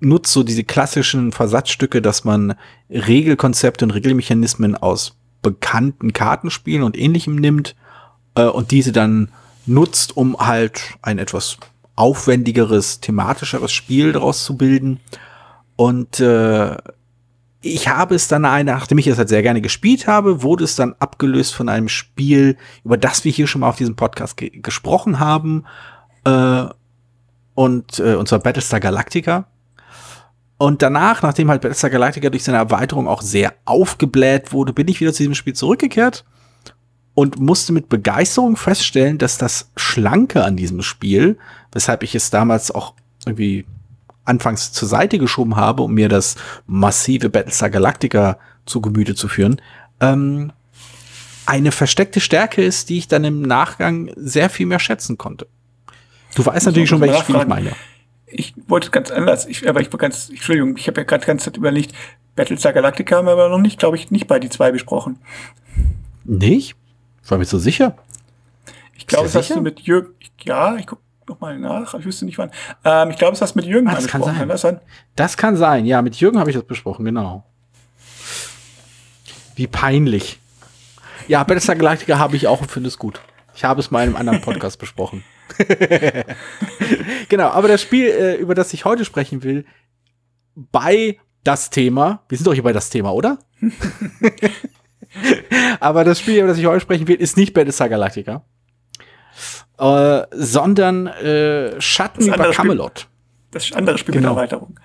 [0.00, 2.54] nutzt so diese klassischen Versatzstücke, dass man
[2.90, 7.76] Regelkonzepte und Regelmechanismen aus bekannten Kartenspielen und ähnlichem nimmt
[8.34, 9.30] äh, und diese dann
[9.66, 11.58] nutzt, um halt ein etwas
[11.96, 15.00] aufwendigeres, thematischeres Spiel daraus zu bilden.
[15.76, 16.76] Und äh,
[17.62, 20.94] ich habe es dann, nachdem ich es halt sehr gerne gespielt habe, wurde es dann
[20.98, 25.20] abgelöst von einem Spiel, über das wir hier schon mal auf diesem Podcast ge gesprochen
[25.20, 25.64] haben,
[26.24, 26.64] äh,
[27.54, 29.46] und, äh, und zwar Battlestar Galactica.
[30.60, 35.00] Und danach, nachdem halt Battlestar Galactica durch seine Erweiterung auch sehr aufgebläht wurde, bin ich
[35.00, 36.26] wieder zu diesem Spiel zurückgekehrt
[37.14, 41.38] und musste mit Begeisterung feststellen, dass das Schlanke an diesem Spiel,
[41.72, 42.92] weshalb ich es damals auch
[43.24, 43.64] irgendwie
[44.26, 49.62] anfangs zur Seite geschoben habe, um mir das massive Battlestar Galactica zu Gemüte zu führen,
[50.00, 50.52] ähm,
[51.46, 55.46] eine versteckte Stärke ist, die ich dann im Nachgang sehr viel mehr schätzen konnte.
[56.34, 57.72] Du weißt natürlich schon, welches Spiel ich meine.
[58.30, 61.44] Ich wollte ganz anders, ich, aber ich war ganz, Entschuldigung, ich habe ja gerade ganz
[61.44, 61.94] Zeit überlegt,
[62.36, 65.18] Battlestar Galactica haben wir aber noch nicht, glaube ich, nicht bei die zwei besprochen.
[66.24, 66.76] Nicht?
[67.28, 67.96] War mir so sicher.
[68.96, 72.38] Ich glaube, das hast du mit Jürgen, ja, ich gucke nochmal nach, ich wüsste nicht
[72.38, 72.50] wann.
[72.84, 74.38] Ähm, ich glaube, das hast du mit Jürgen Ah, das kann besprochen.
[74.38, 74.48] sein.
[74.48, 74.80] das sein?
[75.16, 75.86] Das kann sein.
[75.86, 77.44] Ja, mit Jürgen habe ich das besprochen, genau.
[79.56, 80.38] Wie peinlich.
[81.28, 83.20] Ja, Battlestar Galactica habe ich auch und finde es gut.
[83.54, 85.22] Ich habe es mal in einem anderen Podcast besprochen.
[87.28, 89.64] genau, aber das Spiel, äh, über das ich heute sprechen will,
[90.54, 93.38] bei das Thema, wir sind doch hier bei das Thema, oder?
[95.80, 98.44] aber das Spiel, über das ich heute sprechen will, ist nicht Battlestar Galactica,
[99.78, 103.08] äh, sondern äh, Schatten über andere Spiel- Camelot.
[103.52, 104.30] Das andere Spiel Genau.
[104.30, 104.78] mit Erweiterung.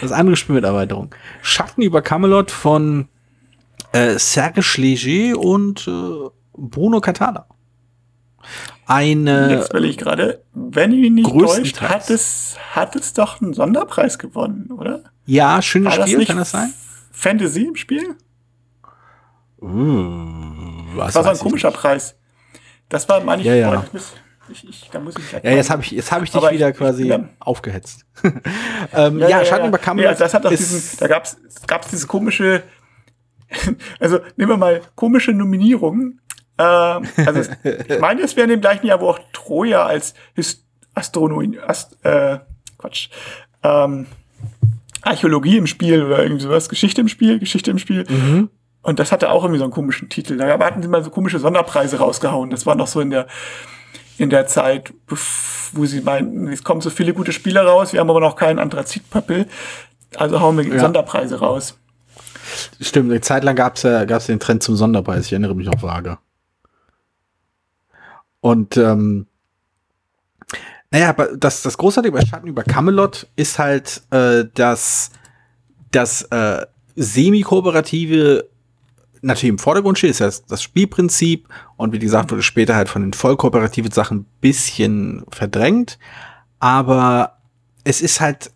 [0.00, 1.14] Das andere Spiel mit Erweiterung.
[1.42, 3.08] Schatten über Camelot von
[3.92, 7.46] äh, Serge Schleger und äh, Bruno Catala.
[8.86, 13.40] Eine, Jetzt will ich gerade, wenn ich mich nicht täuscht, hat es, hat es doch
[13.40, 15.00] einen Sonderpreis gewonnen, oder?
[15.26, 16.72] ja, schönes War das Spiel, nicht kann das sein?
[17.12, 18.16] Fantasy im Spiel?
[19.60, 19.68] Uh,
[20.96, 21.80] was Das war so ein komischer nicht.
[21.80, 22.16] Preis.
[22.88, 23.84] Das war, meine ich, Ja, ja.
[23.92, 24.12] das
[24.50, 26.68] ich, ich, da muss ich Ja, jetzt habe ich, jetzt hab ich dich Aber wieder
[26.68, 27.20] ich- quasi ja.
[27.40, 28.04] aufgehetzt.
[28.92, 30.12] ähm, ja, Schatten über Camelot.
[30.12, 32.62] Ja, das hat auch diesen, da gab's, gab's dieses komische,
[33.98, 36.20] also nehmen wir mal komische Nominierungen.
[36.58, 40.14] Ähm, also ich meine, es wäre in dem gleichen Jahr, wo auch Troja als
[40.94, 42.38] Astronomie, Ast, äh,
[42.78, 43.08] Quatsch,
[43.62, 44.06] ähm,
[45.02, 48.04] Archäologie im Spiel oder irgendwie sowas, Geschichte im Spiel, Geschichte im Spiel.
[48.08, 48.50] Mhm.
[48.82, 50.36] Und das hatte auch irgendwie so einen komischen Titel.
[50.36, 52.50] Da hatten sie mal so komische Sonderpreise rausgehauen.
[52.50, 53.26] Das war noch so in der,
[54.18, 54.92] in der Zeit,
[55.72, 58.58] wo sie meinten, es kommen so viele gute Spiele raus, wir haben aber noch keinen
[58.58, 59.46] Anthrazitpapier.
[60.16, 60.80] Also hauen wir Ja.
[60.80, 61.78] Sonderpreise raus.
[62.80, 65.26] Stimmt, eine Zeit lang gab es ja, gab's den Trend zum Sonderpreis.
[65.26, 66.18] Ich erinnere mich noch vage.
[68.44, 69.26] Und ähm,
[70.90, 75.12] naja, aber das, das Großartige bei Schatten über Camelot ist halt, äh, dass
[75.92, 78.46] das äh, semi-kooperative
[79.22, 82.90] natürlich im Vordergrund steht, ist ja das, das Spielprinzip und wie gesagt wurde später halt
[82.90, 85.98] von den voll kooperativen Sachen ein bisschen verdrängt,
[86.58, 87.38] aber
[87.84, 88.50] es ist halt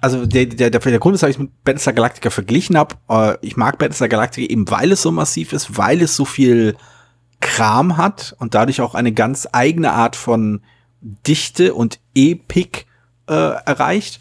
[0.00, 3.56] also der, der, der, der Grund, weshalb ich mit Battlestar Galactica verglichen habe, äh, ich
[3.56, 6.76] mag Battlestar Galactica eben, weil es so massiv ist, weil es so viel
[7.52, 10.62] Kram hat und dadurch auch eine ganz eigene Art von
[11.02, 12.86] Dichte und Epik
[13.28, 14.20] äh, erreicht.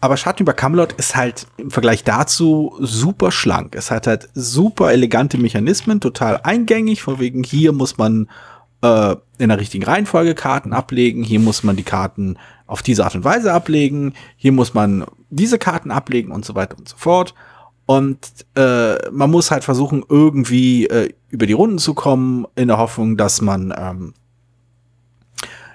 [0.00, 3.74] Aber Schatten über Camelot ist halt im Vergleich dazu super schlank.
[3.74, 8.28] Es hat halt super elegante Mechanismen, total eingängig, von wegen hier muss man
[8.82, 13.16] äh, in der richtigen Reihenfolge Karten ablegen, hier muss man die Karten auf diese Art
[13.16, 17.34] und Weise ablegen, hier muss man diese Karten ablegen und so weiter und so fort.
[17.90, 18.18] Und
[18.54, 23.16] äh, man muss halt versuchen, irgendwie äh, über die Runden zu kommen, in der Hoffnung,
[23.16, 24.12] dass man ähm,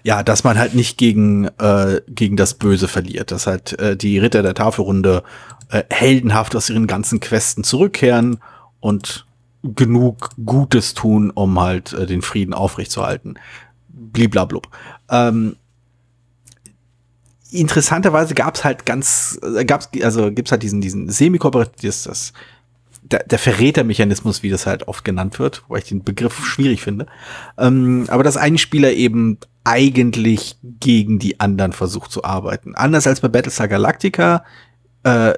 [0.03, 4.19] ja, dass man halt nicht gegen, äh, gegen das Böse verliert, dass halt äh, die
[4.19, 5.23] Ritter der Tafelrunde
[5.69, 8.37] äh, heldenhaft aus ihren ganzen Questen zurückkehren
[8.79, 9.25] und
[9.63, 13.39] genug Gutes tun, um halt äh, den Frieden aufrechtzuerhalten.
[13.87, 14.67] Bliblablub.
[15.09, 15.55] Ähm,
[17.59, 22.33] interessanterweise gab's halt ganz, äh, gab's, also gibt's halt diesen, diesen semi-kooperatives, das,
[23.03, 27.07] der, der Verrätermechanismus, wie das halt oft genannt wird, weil ich den Begriff schwierig finde.
[27.57, 32.75] Ähm, aber dass ein Spieler eben eigentlich gegen die anderen versucht zu arbeiten.
[32.75, 34.43] Anders als bei Battlestar Galactica,
[35.03, 35.33] äh,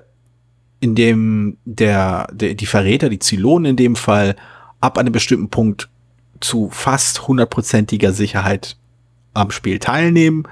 [0.79, 4.35] in dem der, der, die Verräter, die Zylonen in dem Fall,
[4.81, 5.89] ab einem bestimmten Punkt
[6.39, 8.77] zu fast hundertprozentiger Sicherheit
[9.33, 10.43] am Spiel teilnehmen.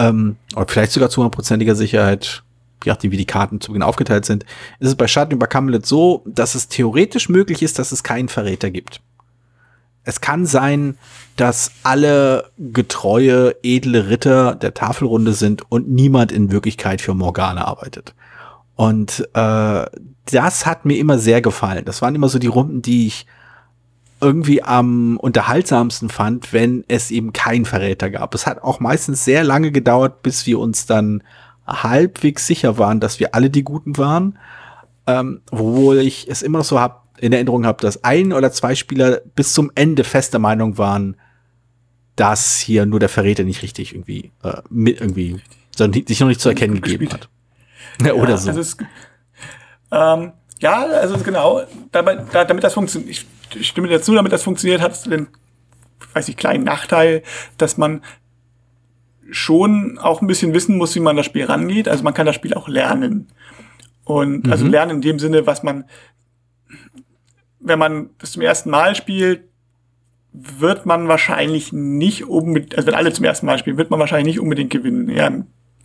[0.00, 2.42] Ähm, oder vielleicht sogar zu hundertprozentiger Sicherheit,
[2.84, 4.44] je nachdem, wie die Karten zu Beginn aufgeteilt sind,
[4.78, 8.28] ist es bei Schatten über Camelot so, dass es theoretisch möglich ist, dass es keinen
[8.28, 9.02] Verräter gibt.
[10.02, 10.96] Es kann sein,
[11.36, 18.14] dass alle getreue, edle Ritter der Tafelrunde sind und niemand in Wirklichkeit für Morgana arbeitet.
[18.76, 19.84] Und äh,
[20.24, 21.84] das hat mir immer sehr gefallen.
[21.84, 23.26] Das waren immer so die Runden, die ich
[24.20, 28.34] irgendwie am unterhaltsamsten fand, wenn es eben keinen Verräter gab.
[28.34, 31.22] Es hat auch meistens sehr lange gedauert, bis wir uns dann
[31.66, 34.38] halbwegs sicher waren, dass wir alle die Guten waren.
[35.06, 38.74] Ähm, obwohl ich es immer noch so hab, in Erinnerung habe, dass ein oder zwei
[38.74, 41.16] Spieler bis zum Ende fester Meinung waren,
[42.16, 45.40] dass hier nur der Verräter nicht richtig irgendwie, äh, mit irgendwie,
[45.76, 47.28] sondern sich noch nicht zu erkennen gegeben hat.
[48.04, 48.48] Ja, oder so.
[48.48, 48.76] Also es,
[49.92, 54.42] ähm, ja, also genau, damit, da- damit das funktioniert, ich stimme dir dazu, damit das
[54.42, 55.28] funktioniert, hat es den,
[56.14, 57.22] weiß ich, kleinen Nachteil,
[57.58, 58.02] dass man
[59.30, 61.88] schon auch ein bisschen wissen muss, wie man das Spiel rangeht.
[61.88, 63.28] Also man kann das Spiel auch lernen.
[64.04, 64.70] Und also Mhm.
[64.72, 65.84] lernen in dem Sinne, was man,
[67.60, 69.44] wenn man das zum ersten Mal spielt,
[70.32, 74.34] wird man wahrscheinlich nicht unbedingt, also wenn alle zum ersten Mal spielen, wird man wahrscheinlich
[74.34, 75.08] nicht unbedingt gewinnen.
[75.10, 75.30] Ja,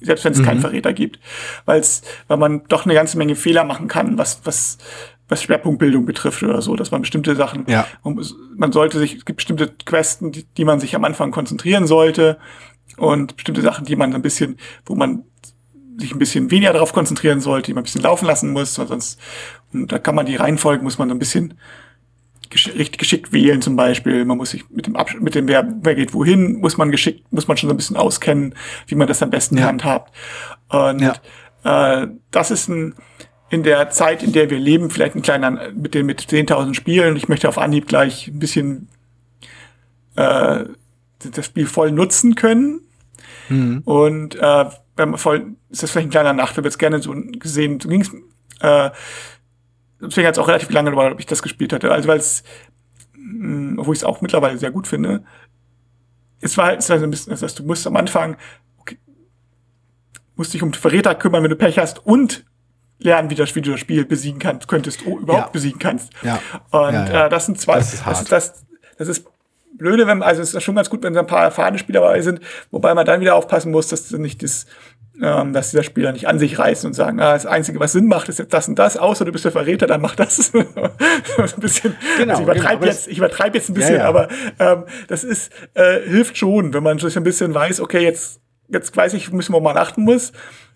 [0.01, 0.45] selbst wenn es mhm.
[0.45, 1.19] keinen Verräter gibt,
[1.65, 4.77] weil es, weil man doch eine ganze Menge Fehler machen kann, was was
[5.27, 7.87] was Schwerpunktbildung betrifft oder so, dass man bestimmte Sachen, ja.
[8.55, 12.37] man sollte sich, es gibt bestimmte Questen, die, die man sich am Anfang konzentrieren sollte
[12.97, 15.23] und bestimmte Sachen, die man ein bisschen, wo man
[15.97, 18.87] sich ein bisschen weniger darauf konzentrieren sollte, die man ein bisschen laufen lassen muss, weil
[18.87, 19.19] sonst,
[19.73, 21.55] und da kann man die Reihenfolge, muss man ein bisschen
[22.49, 24.23] gesch richtig geschickt wählen zum Beispiel.
[24.25, 27.31] Man muss sich mit dem Absch mit dem wer, wer geht wohin, muss man geschickt,
[27.31, 28.53] muss man schon so ein bisschen auskennen,
[28.87, 29.65] wie man das am besten ja.
[29.65, 30.13] handhabt.
[30.69, 32.03] Und ja.
[32.03, 32.93] äh, das ist ein,
[33.49, 37.15] in der Zeit, in der wir leben, vielleicht ein kleiner, mit den mit 10.000 Spielen.
[37.15, 38.89] Ich möchte auf Anhieb gleich ein bisschen
[40.15, 40.65] äh,
[41.19, 42.81] das Spiel voll nutzen können.
[43.49, 43.81] Mhm.
[43.85, 47.13] Und äh, wenn man voll, ist das vielleicht ein kleiner Nachteil, wird es gerne so
[47.13, 48.11] gesehen, so ging's,
[48.61, 48.89] äh,
[50.01, 51.91] deswegen hat es auch relativ lange gedauert, ob ich das gespielt hatte.
[51.91, 52.43] Also weil es,
[53.13, 55.23] hm, obwohl ich es auch mittlerweile sehr gut finde,
[56.41, 58.37] es war halt so ein bisschen, also, du musst am Anfang,
[58.77, 58.97] okay,
[60.35, 62.45] musst dich um Verräter kümmern, wenn du Pech hast und
[62.99, 65.51] lernen, wie, das, wie du das Spiel besiegen kannst, könntest, oh, überhaupt ja.
[65.51, 66.11] besiegen kannst.
[66.23, 66.39] Ja.
[66.71, 67.25] Und ja.
[67.25, 68.65] Äh, das sind zwei, das ist, das, das,
[68.97, 69.25] das ist
[69.77, 72.21] blöde, wenn, also es ist schon ganz gut, wenn so ein paar erfahrene Spieler dabei
[72.21, 72.39] sind,
[72.71, 74.65] wobei man dann wieder aufpassen muss, dass du nicht das,
[75.21, 78.07] ähm, dass dieser Spieler nicht an sich reißen und sagen, ah, das Einzige, was Sinn
[78.07, 80.37] macht, ist jetzt das und das, außer du bist der Verräter, dann mach das.
[80.47, 84.01] so ein bisschen, genau, also ich übertreibe genau, jetzt, ich übertreibe jetzt ein bisschen, ja,
[84.01, 84.07] ja.
[84.07, 84.27] aber
[84.59, 88.95] ähm, das ist, äh, hilft schon, wenn man sich ein bisschen weiß, okay, jetzt, jetzt
[88.95, 90.31] weiß ich, müssen wir mal achten muss.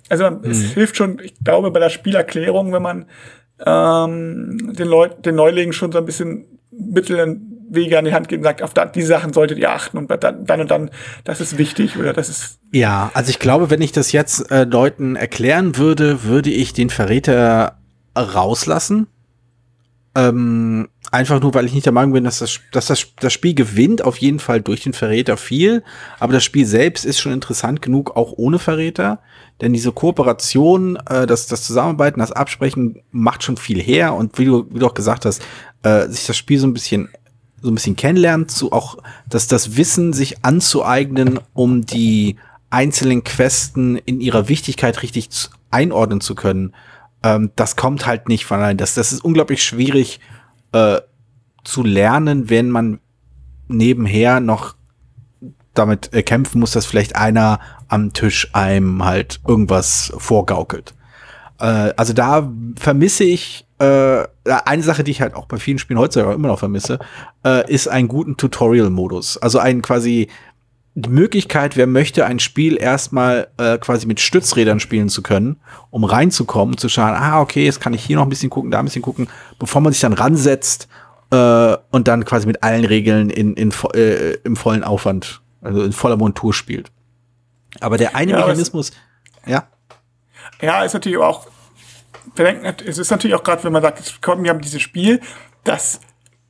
[0.10, 0.42] Also mhm.
[0.44, 3.06] es hilft schon, ich glaube, bei der Spielerklärung, wenn man
[3.66, 8.40] ähm, den Leuten, den Neulingen schon so ein bisschen Mittel Wege an die Hand gibt
[8.40, 10.90] und sagt, auf die Sachen solltet ihr achten und dann, dann und dann,
[11.24, 12.60] das ist wichtig oder das ist.
[12.72, 16.90] Ja, also ich glaube, wenn ich das jetzt äh, Leuten erklären würde, würde ich den
[16.90, 17.78] Verräter
[18.18, 19.08] rauslassen.
[20.16, 23.54] Ähm, einfach nur, weil ich nicht der Meinung bin, dass, das, dass das, das Spiel
[23.54, 25.84] gewinnt, auf jeden Fall durch den Verräter viel.
[26.20, 29.20] Aber das Spiel selbst ist schon interessant genug, auch ohne Verräter.
[29.62, 34.14] Denn diese Kooperation, äh, das, das Zusammenarbeiten, das Absprechen macht schon viel her.
[34.14, 35.42] Und wie du, wie du auch gesagt hast,
[35.84, 37.10] äh, sich das Spiel so ein bisschen
[37.62, 42.38] so ein bisschen kennenlernen, zu auch dass das Wissen sich anzueignen, um die
[42.70, 45.30] einzelnen Questen in ihrer Wichtigkeit richtig
[45.72, 46.74] einordnen zu können.
[47.24, 48.78] Ähm, das kommt halt nicht von allein.
[48.78, 50.20] Das, das ist unglaublich schwierig
[50.72, 51.00] äh,
[51.64, 53.00] zu lernen, wenn man
[53.68, 54.76] nebenher noch
[55.74, 60.94] damit äh, kämpfen muss, dass vielleicht einer am Tisch einem halt irgendwas vorgaukelt.
[61.60, 66.00] Äh, also da vermisse ich äh, eine Sache, die ich halt auch bei vielen Spielen
[66.00, 67.00] heutzutage immer noch vermisse,
[67.46, 69.38] äh, ist einen guten Tutorial-Modus.
[69.38, 70.30] Also ein quasi
[71.08, 75.58] Möglichkeit, wer möchte, ein Spiel erstmal äh, quasi mit Stützrädern spielen zu können,
[75.90, 78.80] um reinzukommen, zu schauen, ah, okay, jetzt kann ich hier noch ein bisschen gucken, da
[78.80, 79.28] ein bisschen gucken,
[79.60, 80.88] bevor man sich dann ransetzt
[81.32, 85.92] äh, und dann quasi mit allen Regeln in, in, äh, im vollen Aufwand, also in
[85.92, 86.92] voller Montur spielt.
[87.80, 88.92] Aber der eine ja, Mechanismus,
[89.46, 89.68] ja.
[90.62, 91.48] Ja, ist natürlich auch
[92.86, 95.22] es ist natürlich auch gerade, wenn man sagt, komm, wir haben dieses Spiel,
[95.64, 96.00] das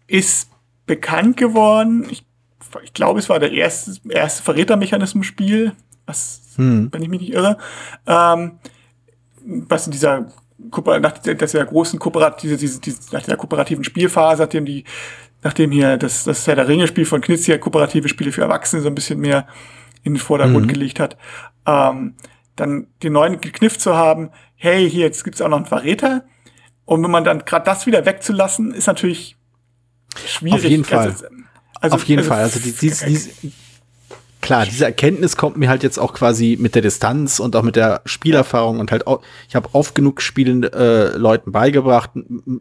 [0.07, 0.49] ist
[0.85, 2.07] bekannt geworden.
[2.09, 2.25] Ich,
[2.83, 5.73] ich glaube, es war der erste, erste Verrätermechanismus-Spiel,
[6.05, 6.89] was, hm.
[6.91, 7.57] wenn ich mich nicht irre,
[8.07, 8.59] ähm,
[9.45, 10.27] was in dieser
[11.01, 14.83] nach dieser großen Kooperative, diese, diese, nach der kooperativen Spielphase, nachdem die,
[15.41, 18.89] nachdem hier das, das Herr der Ringe-Spiel von Knitz hier kooperative Spiele für Erwachsene so
[18.89, 19.47] ein bisschen mehr
[20.03, 20.69] in den Vordergrund mhm.
[20.69, 21.17] gelegt hat,
[21.65, 22.15] ähm,
[22.55, 26.25] dann den neuen Kniff zu haben, hey, hier, jetzt gibt's auch noch einen Verräter.
[26.85, 29.37] Und wenn man dann gerade das wieder wegzulassen, ist natürlich
[30.25, 30.55] schwierig.
[30.55, 31.07] Auf jeden Fall.
[31.07, 31.25] Also,
[31.81, 32.43] also, Auf jeden also, Fall.
[32.43, 33.51] Also die, die, die,
[34.41, 37.75] klar, diese Erkenntnis kommt mir halt jetzt auch quasi mit der Distanz und auch mit
[37.75, 42.11] der Spielerfahrung und halt auch, ich habe oft genug Spielen äh, Leuten beigebracht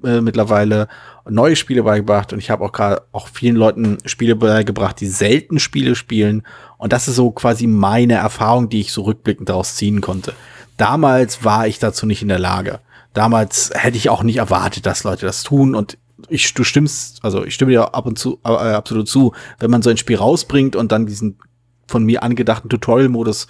[0.04, 0.88] äh, mittlerweile,
[1.28, 5.58] neue Spiele beigebracht und ich habe auch gerade auch vielen Leuten Spiele beigebracht, die selten
[5.58, 6.42] Spiele spielen
[6.78, 10.34] und das ist so quasi meine Erfahrung, die ich so rückblickend daraus ziehen konnte.
[10.76, 12.80] Damals war ich dazu nicht in der Lage.
[13.14, 17.44] Damals hätte ich auch nicht erwartet, dass Leute das tun und ich, du stimmst, also
[17.44, 20.76] ich stimme dir ab und zu äh, absolut zu, wenn man so ein Spiel rausbringt
[20.76, 21.38] und dann diesen
[21.86, 23.46] von mir angedachten Tutorial-Modus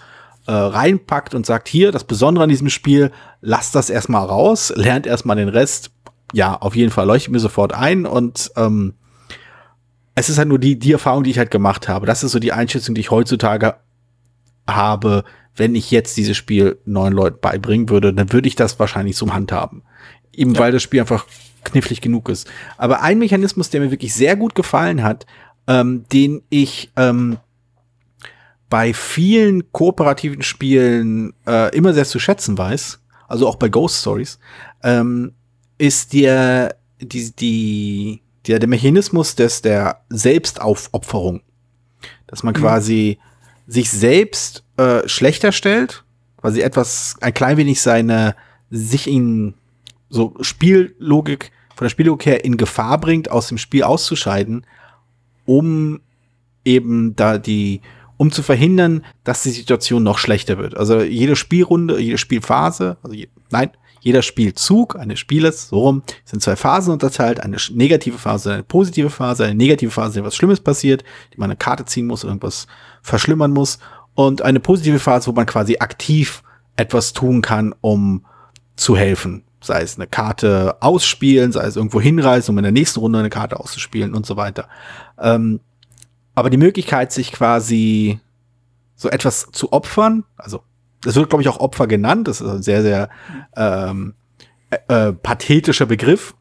[0.46, 3.10] äh, reinpackt und sagt, hier, das Besondere an diesem Spiel,
[3.40, 5.90] lasst das erstmal raus, lernt erstmal den Rest.
[6.32, 8.94] Ja, auf jeden Fall leuchtet mir sofort ein und ähm,
[10.14, 12.06] es ist halt nur die, die Erfahrung, die ich halt gemacht habe.
[12.06, 13.76] Das ist so die Einschätzung, die ich heutzutage
[14.68, 19.16] habe, wenn ich jetzt dieses Spiel neuen Leuten beibringen würde, dann würde ich das wahrscheinlich
[19.16, 19.82] so handhaben.
[20.32, 20.60] Eben ja.
[20.60, 21.26] weil das Spiel einfach
[21.64, 22.50] knifflig genug ist.
[22.76, 25.26] Aber ein Mechanismus, der mir wirklich sehr gut gefallen hat,
[25.66, 27.38] ähm, den ich ähm,
[28.70, 34.38] bei vielen kooperativen Spielen äh, immer sehr zu schätzen weiß, also auch bei Ghost Stories,
[34.82, 35.32] ähm,
[35.78, 41.42] ist der, die, die, der, der Mechanismus des, der Selbstaufopferung.
[42.26, 42.58] Dass man mhm.
[42.58, 43.18] quasi
[43.66, 46.04] sich selbst äh, schlechter stellt
[46.38, 48.34] quasi etwas, ein klein wenig seine,
[48.70, 49.54] sich in
[50.08, 54.66] so Spiellogik, von der Spiellogik her in Gefahr bringt, aus dem Spiel auszuscheiden,
[55.44, 56.00] um
[56.64, 57.80] eben da die,
[58.16, 60.76] um zu verhindern, dass die Situation noch schlechter wird.
[60.76, 66.42] Also jede Spielrunde, jede Spielphase, also je, nein, jeder Spielzug eines Spieles, so rum, sind
[66.42, 70.60] zwei Phasen unterteilt, eine negative Phase, eine positive Phase, eine negative Phase, der was Schlimmes
[70.60, 72.66] passiert, die man eine Karte ziehen muss, irgendwas
[73.02, 73.78] verschlimmern muss,
[74.14, 76.42] und eine positive Phase, wo man quasi aktiv
[76.76, 78.24] etwas tun kann, um
[78.76, 79.44] zu helfen.
[79.60, 83.30] Sei es eine Karte ausspielen, sei es irgendwo hinreisen, um in der nächsten Runde eine
[83.30, 84.68] Karte auszuspielen und so weiter.
[85.18, 85.60] Ähm,
[86.34, 88.20] aber die Möglichkeit, sich quasi
[88.94, 90.62] so etwas zu opfern, also
[91.02, 92.28] das wird, glaube ich, auch Opfer genannt.
[92.28, 93.08] Das ist ein sehr, sehr
[93.56, 94.14] ähm,
[94.70, 96.34] äh, äh, pathetischer Begriff.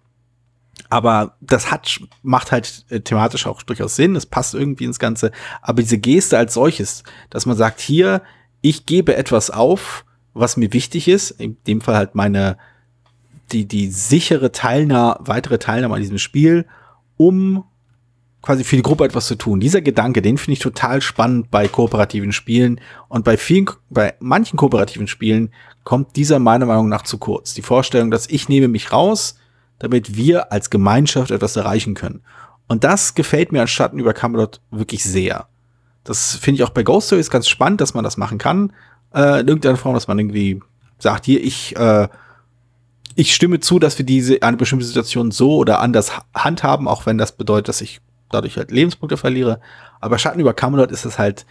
[0.89, 4.15] Aber das hat, macht halt äh, thematisch auch durchaus Sinn.
[4.15, 5.32] Es passt irgendwie ins Ganze.
[5.62, 8.21] Aber diese Geste als solches, dass man sagt, hier,
[8.62, 12.58] ich gebe etwas auf, was mir wichtig ist, in dem Fall halt meine,
[13.51, 16.65] die, die sichere Teilnahme, weitere Teilnahme an diesem Spiel,
[17.17, 17.63] um
[18.41, 19.60] quasi für die Gruppe etwas zu tun.
[19.60, 22.79] Dieser Gedanke, den finde ich total spannend bei kooperativen Spielen
[23.10, 25.51] und bei vielen, bei manchen kooperativen Spielen
[25.83, 27.53] kommt dieser meiner Meinung nach zu kurz.
[27.53, 29.38] Die Vorstellung, dass ich nehme mich raus,
[29.79, 32.21] damit wir als Gemeinschaft etwas erreichen können.
[32.67, 35.47] Und das gefällt mir an Schatten über Camelot wirklich sehr.
[36.03, 38.73] Das finde ich auch bei Ghost Stories ganz spannend, dass man das machen kann.
[39.13, 40.62] Äh, in irgendeiner Form, dass man irgendwie
[40.99, 42.07] sagt, hier, ich, äh,
[43.17, 47.17] ich stimme zu, dass wir diese eine bestimmte Situation so oder anders handhaben, auch wenn
[47.17, 47.99] das bedeutet, dass ich
[48.30, 49.60] dadurch halt Lebenspunkte verliere.
[49.99, 51.47] Aber Schatten über Camelot ist es halt,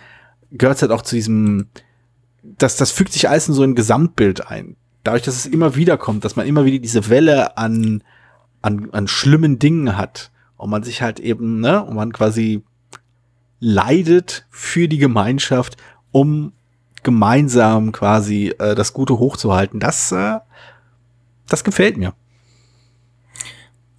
[0.53, 1.67] gehört halt auch zu diesem,
[2.45, 4.77] das, das fügt sich alles in so ein Gesamtbild ein.
[5.03, 8.05] Dadurch, dass es immer wieder kommt, dass man immer wieder diese Welle an,
[8.63, 12.63] an, an schlimmen Dingen hat und man sich halt eben, ne, und man quasi
[13.59, 15.79] leidet für die Gemeinschaft,
[16.13, 16.53] um
[17.03, 19.81] gemeinsam quasi äh, das Gute hochzuhalten.
[19.81, 20.39] Das, äh,
[21.49, 22.15] das gefällt mir.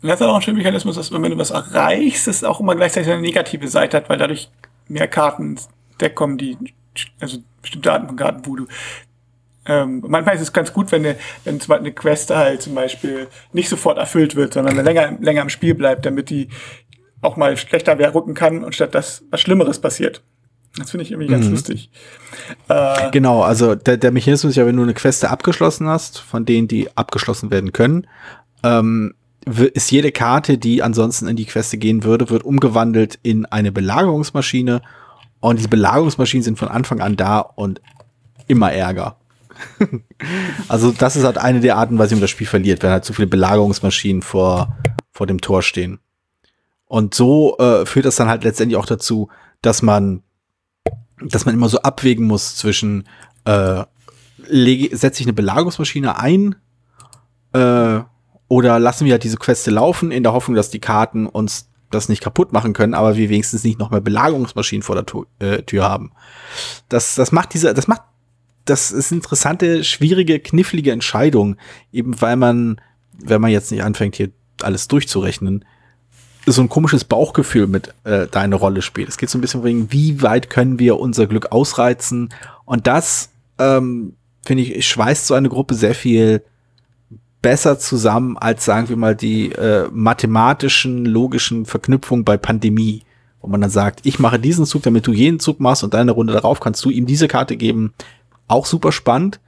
[0.02, 3.12] Das ist auch ein schöner Mechanismus, dass wenn du was erreichst, es auch immer gleichzeitig
[3.12, 4.50] eine negative Seite hat, weil dadurch
[4.88, 6.58] mehr Karten ins Deck kommen, die,
[7.20, 8.68] also bestimmte Arten von Karten, wo du
[9.68, 12.74] ähm, manchmal ist es ganz gut, wenn eine, wenn zum Beispiel eine Quest halt zum
[12.74, 16.48] Beispiel nicht sofort erfüllt wird, sondern länger, länger im Spiel bleibt, damit die
[17.22, 20.24] auch mal schlechter rücken kann und statt dass was Schlimmeres passiert.
[20.76, 21.52] Das finde ich irgendwie ganz mhm.
[21.52, 21.90] lustig.
[22.68, 26.46] Äh, genau, also der, der Mechanismus ist ja, wenn du eine Quest abgeschlossen hast, von
[26.46, 28.08] denen die abgeschlossen werden können,
[28.64, 29.14] ähm,
[29.74, 34.82] ist jede Karte, die ansonsten in die Queste gehen würde, wird umgewandelt in eine Belagerungsmaschine.
[35.40, 37.82] Und diese Belagerungsmaschinen sind von Anfang an da und
[38.48, 39.18] immer Ärger.
[40.68, 43.06] also das ist halt eine der Arten, weil sie um das Spiel verliert, wenn halt
[43.06, 44.76] zu viele Belagerungsmaschinen vor,
[45.12, 46.00] vor dem Tor stehen.
[46.86, 49.30] Und so äh, führt das dann halt letztendlich auch dazu,
[49.62, 50.24] dass man,
[51.22, 53.08] dass man immer so abwägen muss zwischen
[53.46, 53.84] äh,
[54.92, 56.56] setze ich eine Belagerungsmaschine ein
[57.54, 58.00] äh,
[58.48, 62.10] oder lassen wir halt diese Queste laufen, in der Hoffnung, dass die Karten uns das
[62.10, 65.64] nicht kaputt machen können, aber wir wenigstens nicht noch mehr Belagerungsmaschinen vor der Tür, äh,
[65.64, 66.12] Tür haben.
[66.90, 68.02] Das, das macht diese, das macht,
[68.66, 71.56] das ist interessante, schwierige, knifflige Entscheidung,
[71.92, 72.82] eben weil man,
[73.14, 75.64] wenn man jetzt nicht anfängt, hier alles durchzurechnen,
[76.48, 79.10] so ein komisches Bauchgefühl mit äh, da eine Rolle spielt.
[79.10, 82.34] Es geht so ein bisschen wegen, wie weit können wir unser Glück ausreizen?
[82.66, 83.30] Und das,
[83.60, 84.14] ähm,
[84.46, 86.42] finde ich, schweißt so eine Gruppe sehr viel
[87.42, 93.04] besser zusammen als, sagen wir mal, die äh, mathematischen, logischen Verknüpfungen bei Pandemie,
[93.42, 96.12] wo man dann sagt, ich mache diesen Zug, damit du jeden Zug machst und deine
[96.12, 97.94] Runde darauf kannst du ihm diese Karte geben.
[98.48, 99.40] Auch super spannend,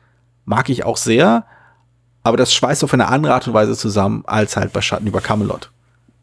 [0.46, 1.46] mag ich auch sehr,
[2.24, 5.22] aber das schweißt auf eine andere Art und Weise zusammen als halt bei Schatten über
[5.22, 5.72] Camelot,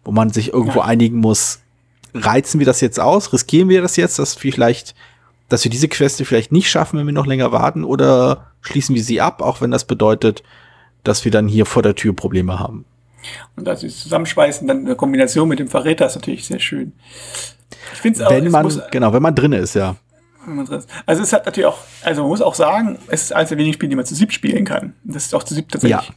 [0.07, 0.85] wo man sich irgendwo ja.
[0.85, 1.59] einigen muss,
[2.15, 4.95] reizen wir das jetzt aus, riskieren wir das jetzt, dass vielleicht,
[5.49, 9.03] dass wir diese Queste vielleicht nicht schaffen, wenn wir noch länger warten, oder schließen wir
[9.03, 10.45] sie ab, auch wenn das bedeutet,
[11.03, 12.85] dass wir dann hier vor der Tür Probleme haben.
[13.57, 16.93] Und dass sie zusammenschweißen, dann in der Kombination mit dem Verräter ist natürlich sehr schön.
[17.93, 18.31] Ich finde es auch.
[18.31, 19.97] Wenn man, muss, genau, wenn man drin ist, ja.
[21.05, 23.75] Also es hat natürlich auch, also man muss auch sagen, es ist eines der wenigen
[23.75, 24.95] Spiele, die man zu sieb spielen kann.
[25.03, 26.15] Das ist auch zu sieb tatsächlich ja.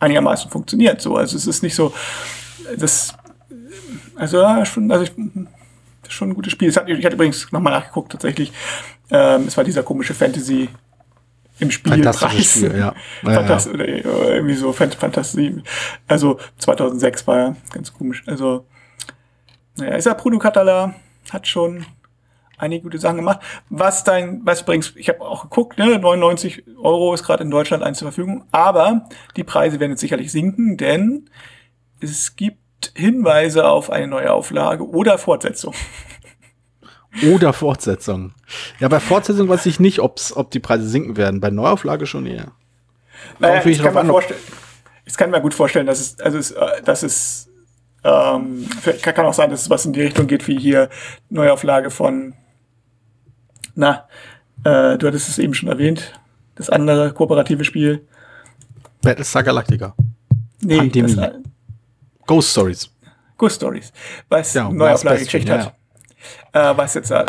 [0.00, 1.00] einigermaßen funktioniert.
[1.00, 1.92] So, also es ist nicht so,
[2.76, 3.14] das,
[4.18, 5.12] also ja, schon, also ich,
[6.02, 6.74] das ist schon ein gutes Spiel.
[6.74, 8.52] Hat, ich hatte übrigens nochmal nachgeguckt tatsächlich.
[9.10, 10.68] Ähm, es war dieser komische Fantasy
[11.58, 12.52] im Spielpreis.
[12.52, 12.94] Spiel, ja.
[13.22, 14.04] Fantas ja, ja.
[14.04, 15.62] Oder irgendwie so Fantasie.
[16.06, 18.22] Also 2006 war er ganz komisch.
[18.26, 18.66] Also,
[19.76, 20.94] naja, ist er Bruno Catala,
[21.30, 21.84] hat schon
[22.58, 23.40] einige gute Sachen gemacht.
[23.70, 27.82] Was dein, was übrigens, ich habe auch geguckt, ne, 99 Euro ist gerade in Deutschland
[27.82, 31.30] eins zur Verfügung, aber die Preise werden jetzt sicherlich sinken, denn
[32.00, 32.58] es gibt
[32.94, 35.74] Hinweise auf eine neue Auflage oder Fortsetzung.
[37.26, 38.32] Oder Fortsetzung.
[38.78, 41.40] Ja, bei Fortsetzung weiß ich nicht, ob's, ob die Preise sinken werden.
[41.40, 42.52] Bei Neuauflage schon eher.
[43.38, 44.40] Naja, ich, kann mir vorstellen,
[45.04, 47.48] ich kann mir gut vorstellen, dass es, also es, äh, dass es
[48.04, 48.66] ähm,
[49.02, 50.88] kann auch sein, dass es was in die Richtung geht wie hier
[51.30, 52.34] Neuauflage von,
[53.74, 54.06] na,
[54.64, 56.12] äh, du hattest es eben schon erwähnt,
[56.54, 58.06] das andere kooperative Spiel.
[59.02, 59.94] Battlestar Galactica.
[60.60, 61.14] Nee, Pandemie.
[61.14, 61.32] Das,
[62.28, 62.90] Ghost Stories.
[63.36, 63.92] Ghost Stories,
[64.28, 65.74] was ja, Neuauflage gekriegt hat.
[66.54, 66.70] Ja.
[66.72, 67.24] Äh, was jetzt äh,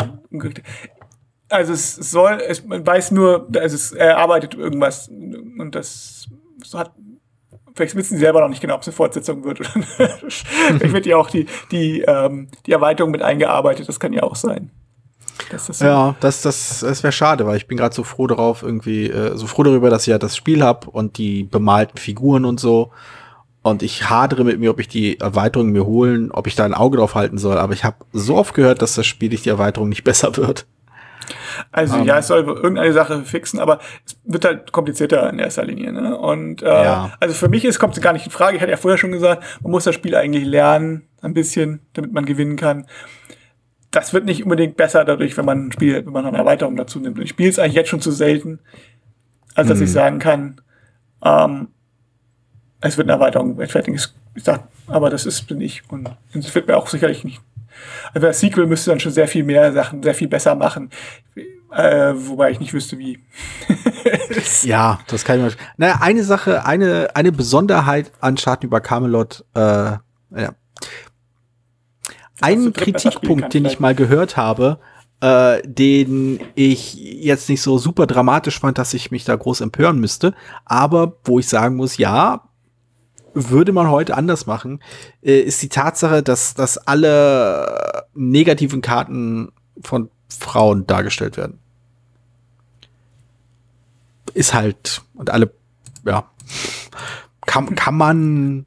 [1.48, 6.28] also es soll, es, man weiß nur, also es, er arbeitet irgendwas und das
[6.74, 6.92] hat
[7.74, 9.70] vielleicht wissen sie selber noch nicht genau, ob es eine Fortsetzung wird oder
[10.18, 14.36] vielleicht wird ja auch die, die, ähm, die Erweiterung mit eingearbeitet, das kann ja auch
[14.36, 14.70] sein.
[15.50, 18.62] Das so ja, das, das, das wäre schade, weil ich bin gerade so froh darauf,
[18.62, 22.44] irgendwie, äh, so froh darüber, dass ich ja das Spiel hab und die bemalten Figuren
[22.44, 22.90] und so.
[23.62, 26.72] Und ich hadere mit mir, ob ich die Erweiterung mir holen, ob ich da ein
[26.72, 27.58] Auge drauf halten soll.
[27.58, 30.66] Aber ich habe so oft gehört, dass das Spiel durch die Erweiterung nicht besser wird.
[31.70, 35.64] Also um, ja, es soll irgendeine Sache fixen, aber es wird halt komplizierter in erster
[35.64, 35.92] Linie.
[35.92, 36.16] Ne?
[36.16, 37.12] Und äh, ja.
[37.20, 38.56] also für mich ist kommt es gar nicht in Frage.
[38.56, 42.12] Ich hatte ja vorher schon gesagt, man muss das Spiel eigentlich lernen, ein bisschen, damit
[42.12, 42.86] man gewinnen kann.
[43.90, 46.98] Das wird nicht unbedingt besser dadurch, wenn man ein Spiel, wenn man eine Erweiterung dazu
[46.98, 47.18] nimmt.
[47.18, 48.60] Und ich spiele es eigentlich jetzt schon zu selten,
[49.54, 49.84] als dass mhm.
[49.84, 50.60] ich sagen kann,
[51.24, 51.68] ähm,
[52.80, 53.98] es wird eine Erweiterung rechtfertigen.
[54.34, 57.40] Ich sag, aber das ist bin ich und es wird mir auch sicherlich nicht
[58.12, 60.90] also das Sequel müsste dann schon sehr viel mehr Sachen, sehr viel besser machen.
[61.72, 63.20] Äh, wobei ich nicht wüsste, wie.
[64.62, 65.64] ja, das kann ich mal.
[65.76, 70.54] Naja, eine Sache, eine, eine Besonderheit an Schatten über Camelot, äh, ja.
[72.40, 74.80] Ein Kritikpunkt, den ich mal gehört habe,
[75.20, 80.00] äh, den ich jetzt nicht so super dramatisch fand, dass ich mich da groß empören
[80.00, 82.49] müsste, aber wo ich sagen muss, ja,
[83.34, 84.80] würde man heute anders machen,
[85.22, 89.52] äh, ist die Tatsache, dass, dass alle negativen Karten
[89.82, 91.58] von Frauen dargestellt werden.
[94.34, 95.52] Ist halt, und alle,
[96.04, 96.30] ja,
[97.46, 98.66] kann, kann man,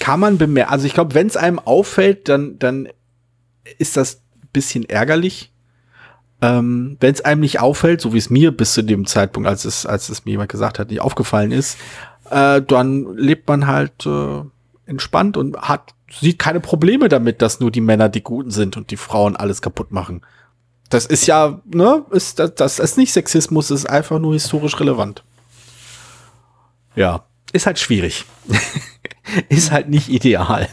[0.00, 2.88] kann man bemerken, also ich glaube, wenn es einem auffällt, dann, dann
[3.78, 5.52] ist das bisschen ärgerlich.
[6.40, 9.64] Ähm, wenn es einem nicht auffällt, so wie es mir bis zu dem Zeitpunkt, als
[9.64, 11.78] es, als es mir jemand gesagt hat, nicht aufgefallen ist,
[12.30, 14.42] äh, dann lebt man halt äh,
[14.86, 18.90] entspannt und hat sieht keine Probleme damit, dass nur die Männer die Guten sind und
[18.90, 20.22] die Frauen alles kaputt machen.
[20.90, 25.22] Das ist ja, ne, ist, das, das ist nicht Sexismus, ist einfach nur historisch relevant.
[26.94, 28.24] Ja, ist halt schwierig.
[29.50, 30.66] ist halt nicht ideal.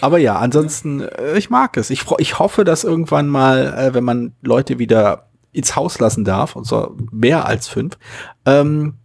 [0.00, 1.90] Aber ja, ansonsten, äh, ich mag es.
[1.90, 6.54] Ich, ich hoffe, dass irgendwann mal, äh, wenn man Leute wieder ins Haus lassen darf,
[6.54, 7.98] und zwar mehr als fünf,
[8.46, 8.99] ähm,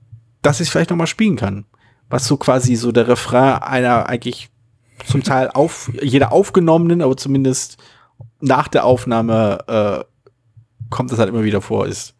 [0.45, 1.65] dass ich vielleicht noch mal spielen kann.
[2.07, 4.49] Was so quasi so der Refrain einer eigentlich
[5.05, 7.77] zum Teil auf jeder aufgenommenen, aber zumindest
[8.39, 10.03] nach der Aufnahme äh,
[10.89, 12.13] kommt das halt immer wieder vor, ist.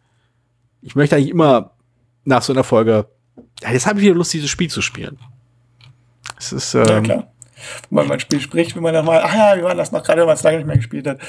[0.82, 1.70] Ich möchte eigentlich immer
[2.24, 3.06] nach so einer Folge,
[3.62, 5.18] ja, jetzt habe ich wieder Lust, dieses Spiel zu spielen.
[6.36, 7.32] Es ist, ähm, ja, klar.
[7.90, 10.02] Wenn man ein Spiel spricht, wenn man dann mal, ah ja, wir waren das noch
[10.02, 11.20] gerade, wenn man es lange nicht mehr gespielt hat.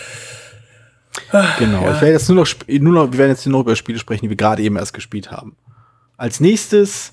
[1.58, 1.94] Genau, ja.
[1.94, 4.30] ich werde jetzt nur noch, nur noch, wir werden jetzt nur über Spiele sprechen, die
[4.30, 5.56] wir gerade eben erst gespielt haben.
[6.18, 7.12] Als nächstes,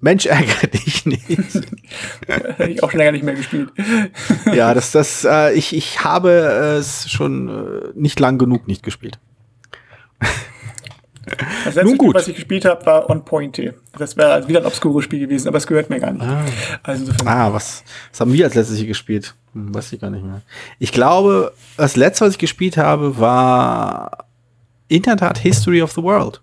[0.00, 1.28] Mensch, ärgere dich nicht.
[2.26, 3.70] Hätte ich auch schon länger nicht mehr gespielt.
[4.52, 9.18] ja, das, das, äh, ich, ich habe es schon äh, nicht lang genug nicht gespielt.
[11.64, 12.08] Das letzte Nun gut.
[12.08, 13.74] Spiel, was ich gespielt habe, war On Pointe.
[13.96, 16.24] Das wäre also wieder ein obskures Spiel gewesen, aber es gehört mir gar nicht.
[16.24, 16.44] Ah,
[16.82, 19.34] also ah was, was haben wir als letztes hier gespielt?
[19.52, 20.42] Hm, weiß ich gar nicht mehr.
[20.78, 24.26] Ich glaube, das letzte, was ich gespielt habe, war
[24.88, 26.40] in der Tat History of the World.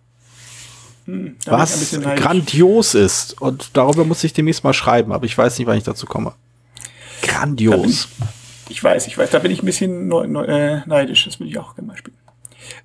[1.10, 3.42] Hm, was grandios ist.
[3.42, 6.34] Und darüber muss ich demnächst mal schreiben, aber ich weiß nicht, wann ich dazu komme.
[7.24, 8.08] Grandios.
[8.68, 11.26] Ich, ich, weiß, ich weiß, da bin ich ein bisschen neu, neu, äh, neidisch.
[11.26, 12.18] Das will ich auch gerne mal spielen.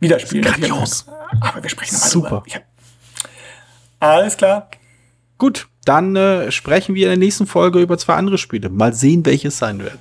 [0.01, 0.45] Wieder spielen.
[0.45, 1.07] Grandios.
[1.41, 2.43] Aber wir sprechen mal Super.
[2.51, 2.63] Hab,
[4.01, 4.71] alles klar.
[5.37, 8.71] Gut, dann äh, sprechen wir in der nächsten Folge über zwei andere Spiele.
[8.71, 9.99] Mal sehen, welche es sein werden.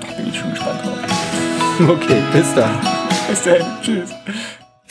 [0.00, 0.98] Da bin ich schon gespannt drauf.
[1.88, 2.78] Okay, bis dann.
[3.28, 3.82] Bis dann.
[3.82, 4.10] Tschüss.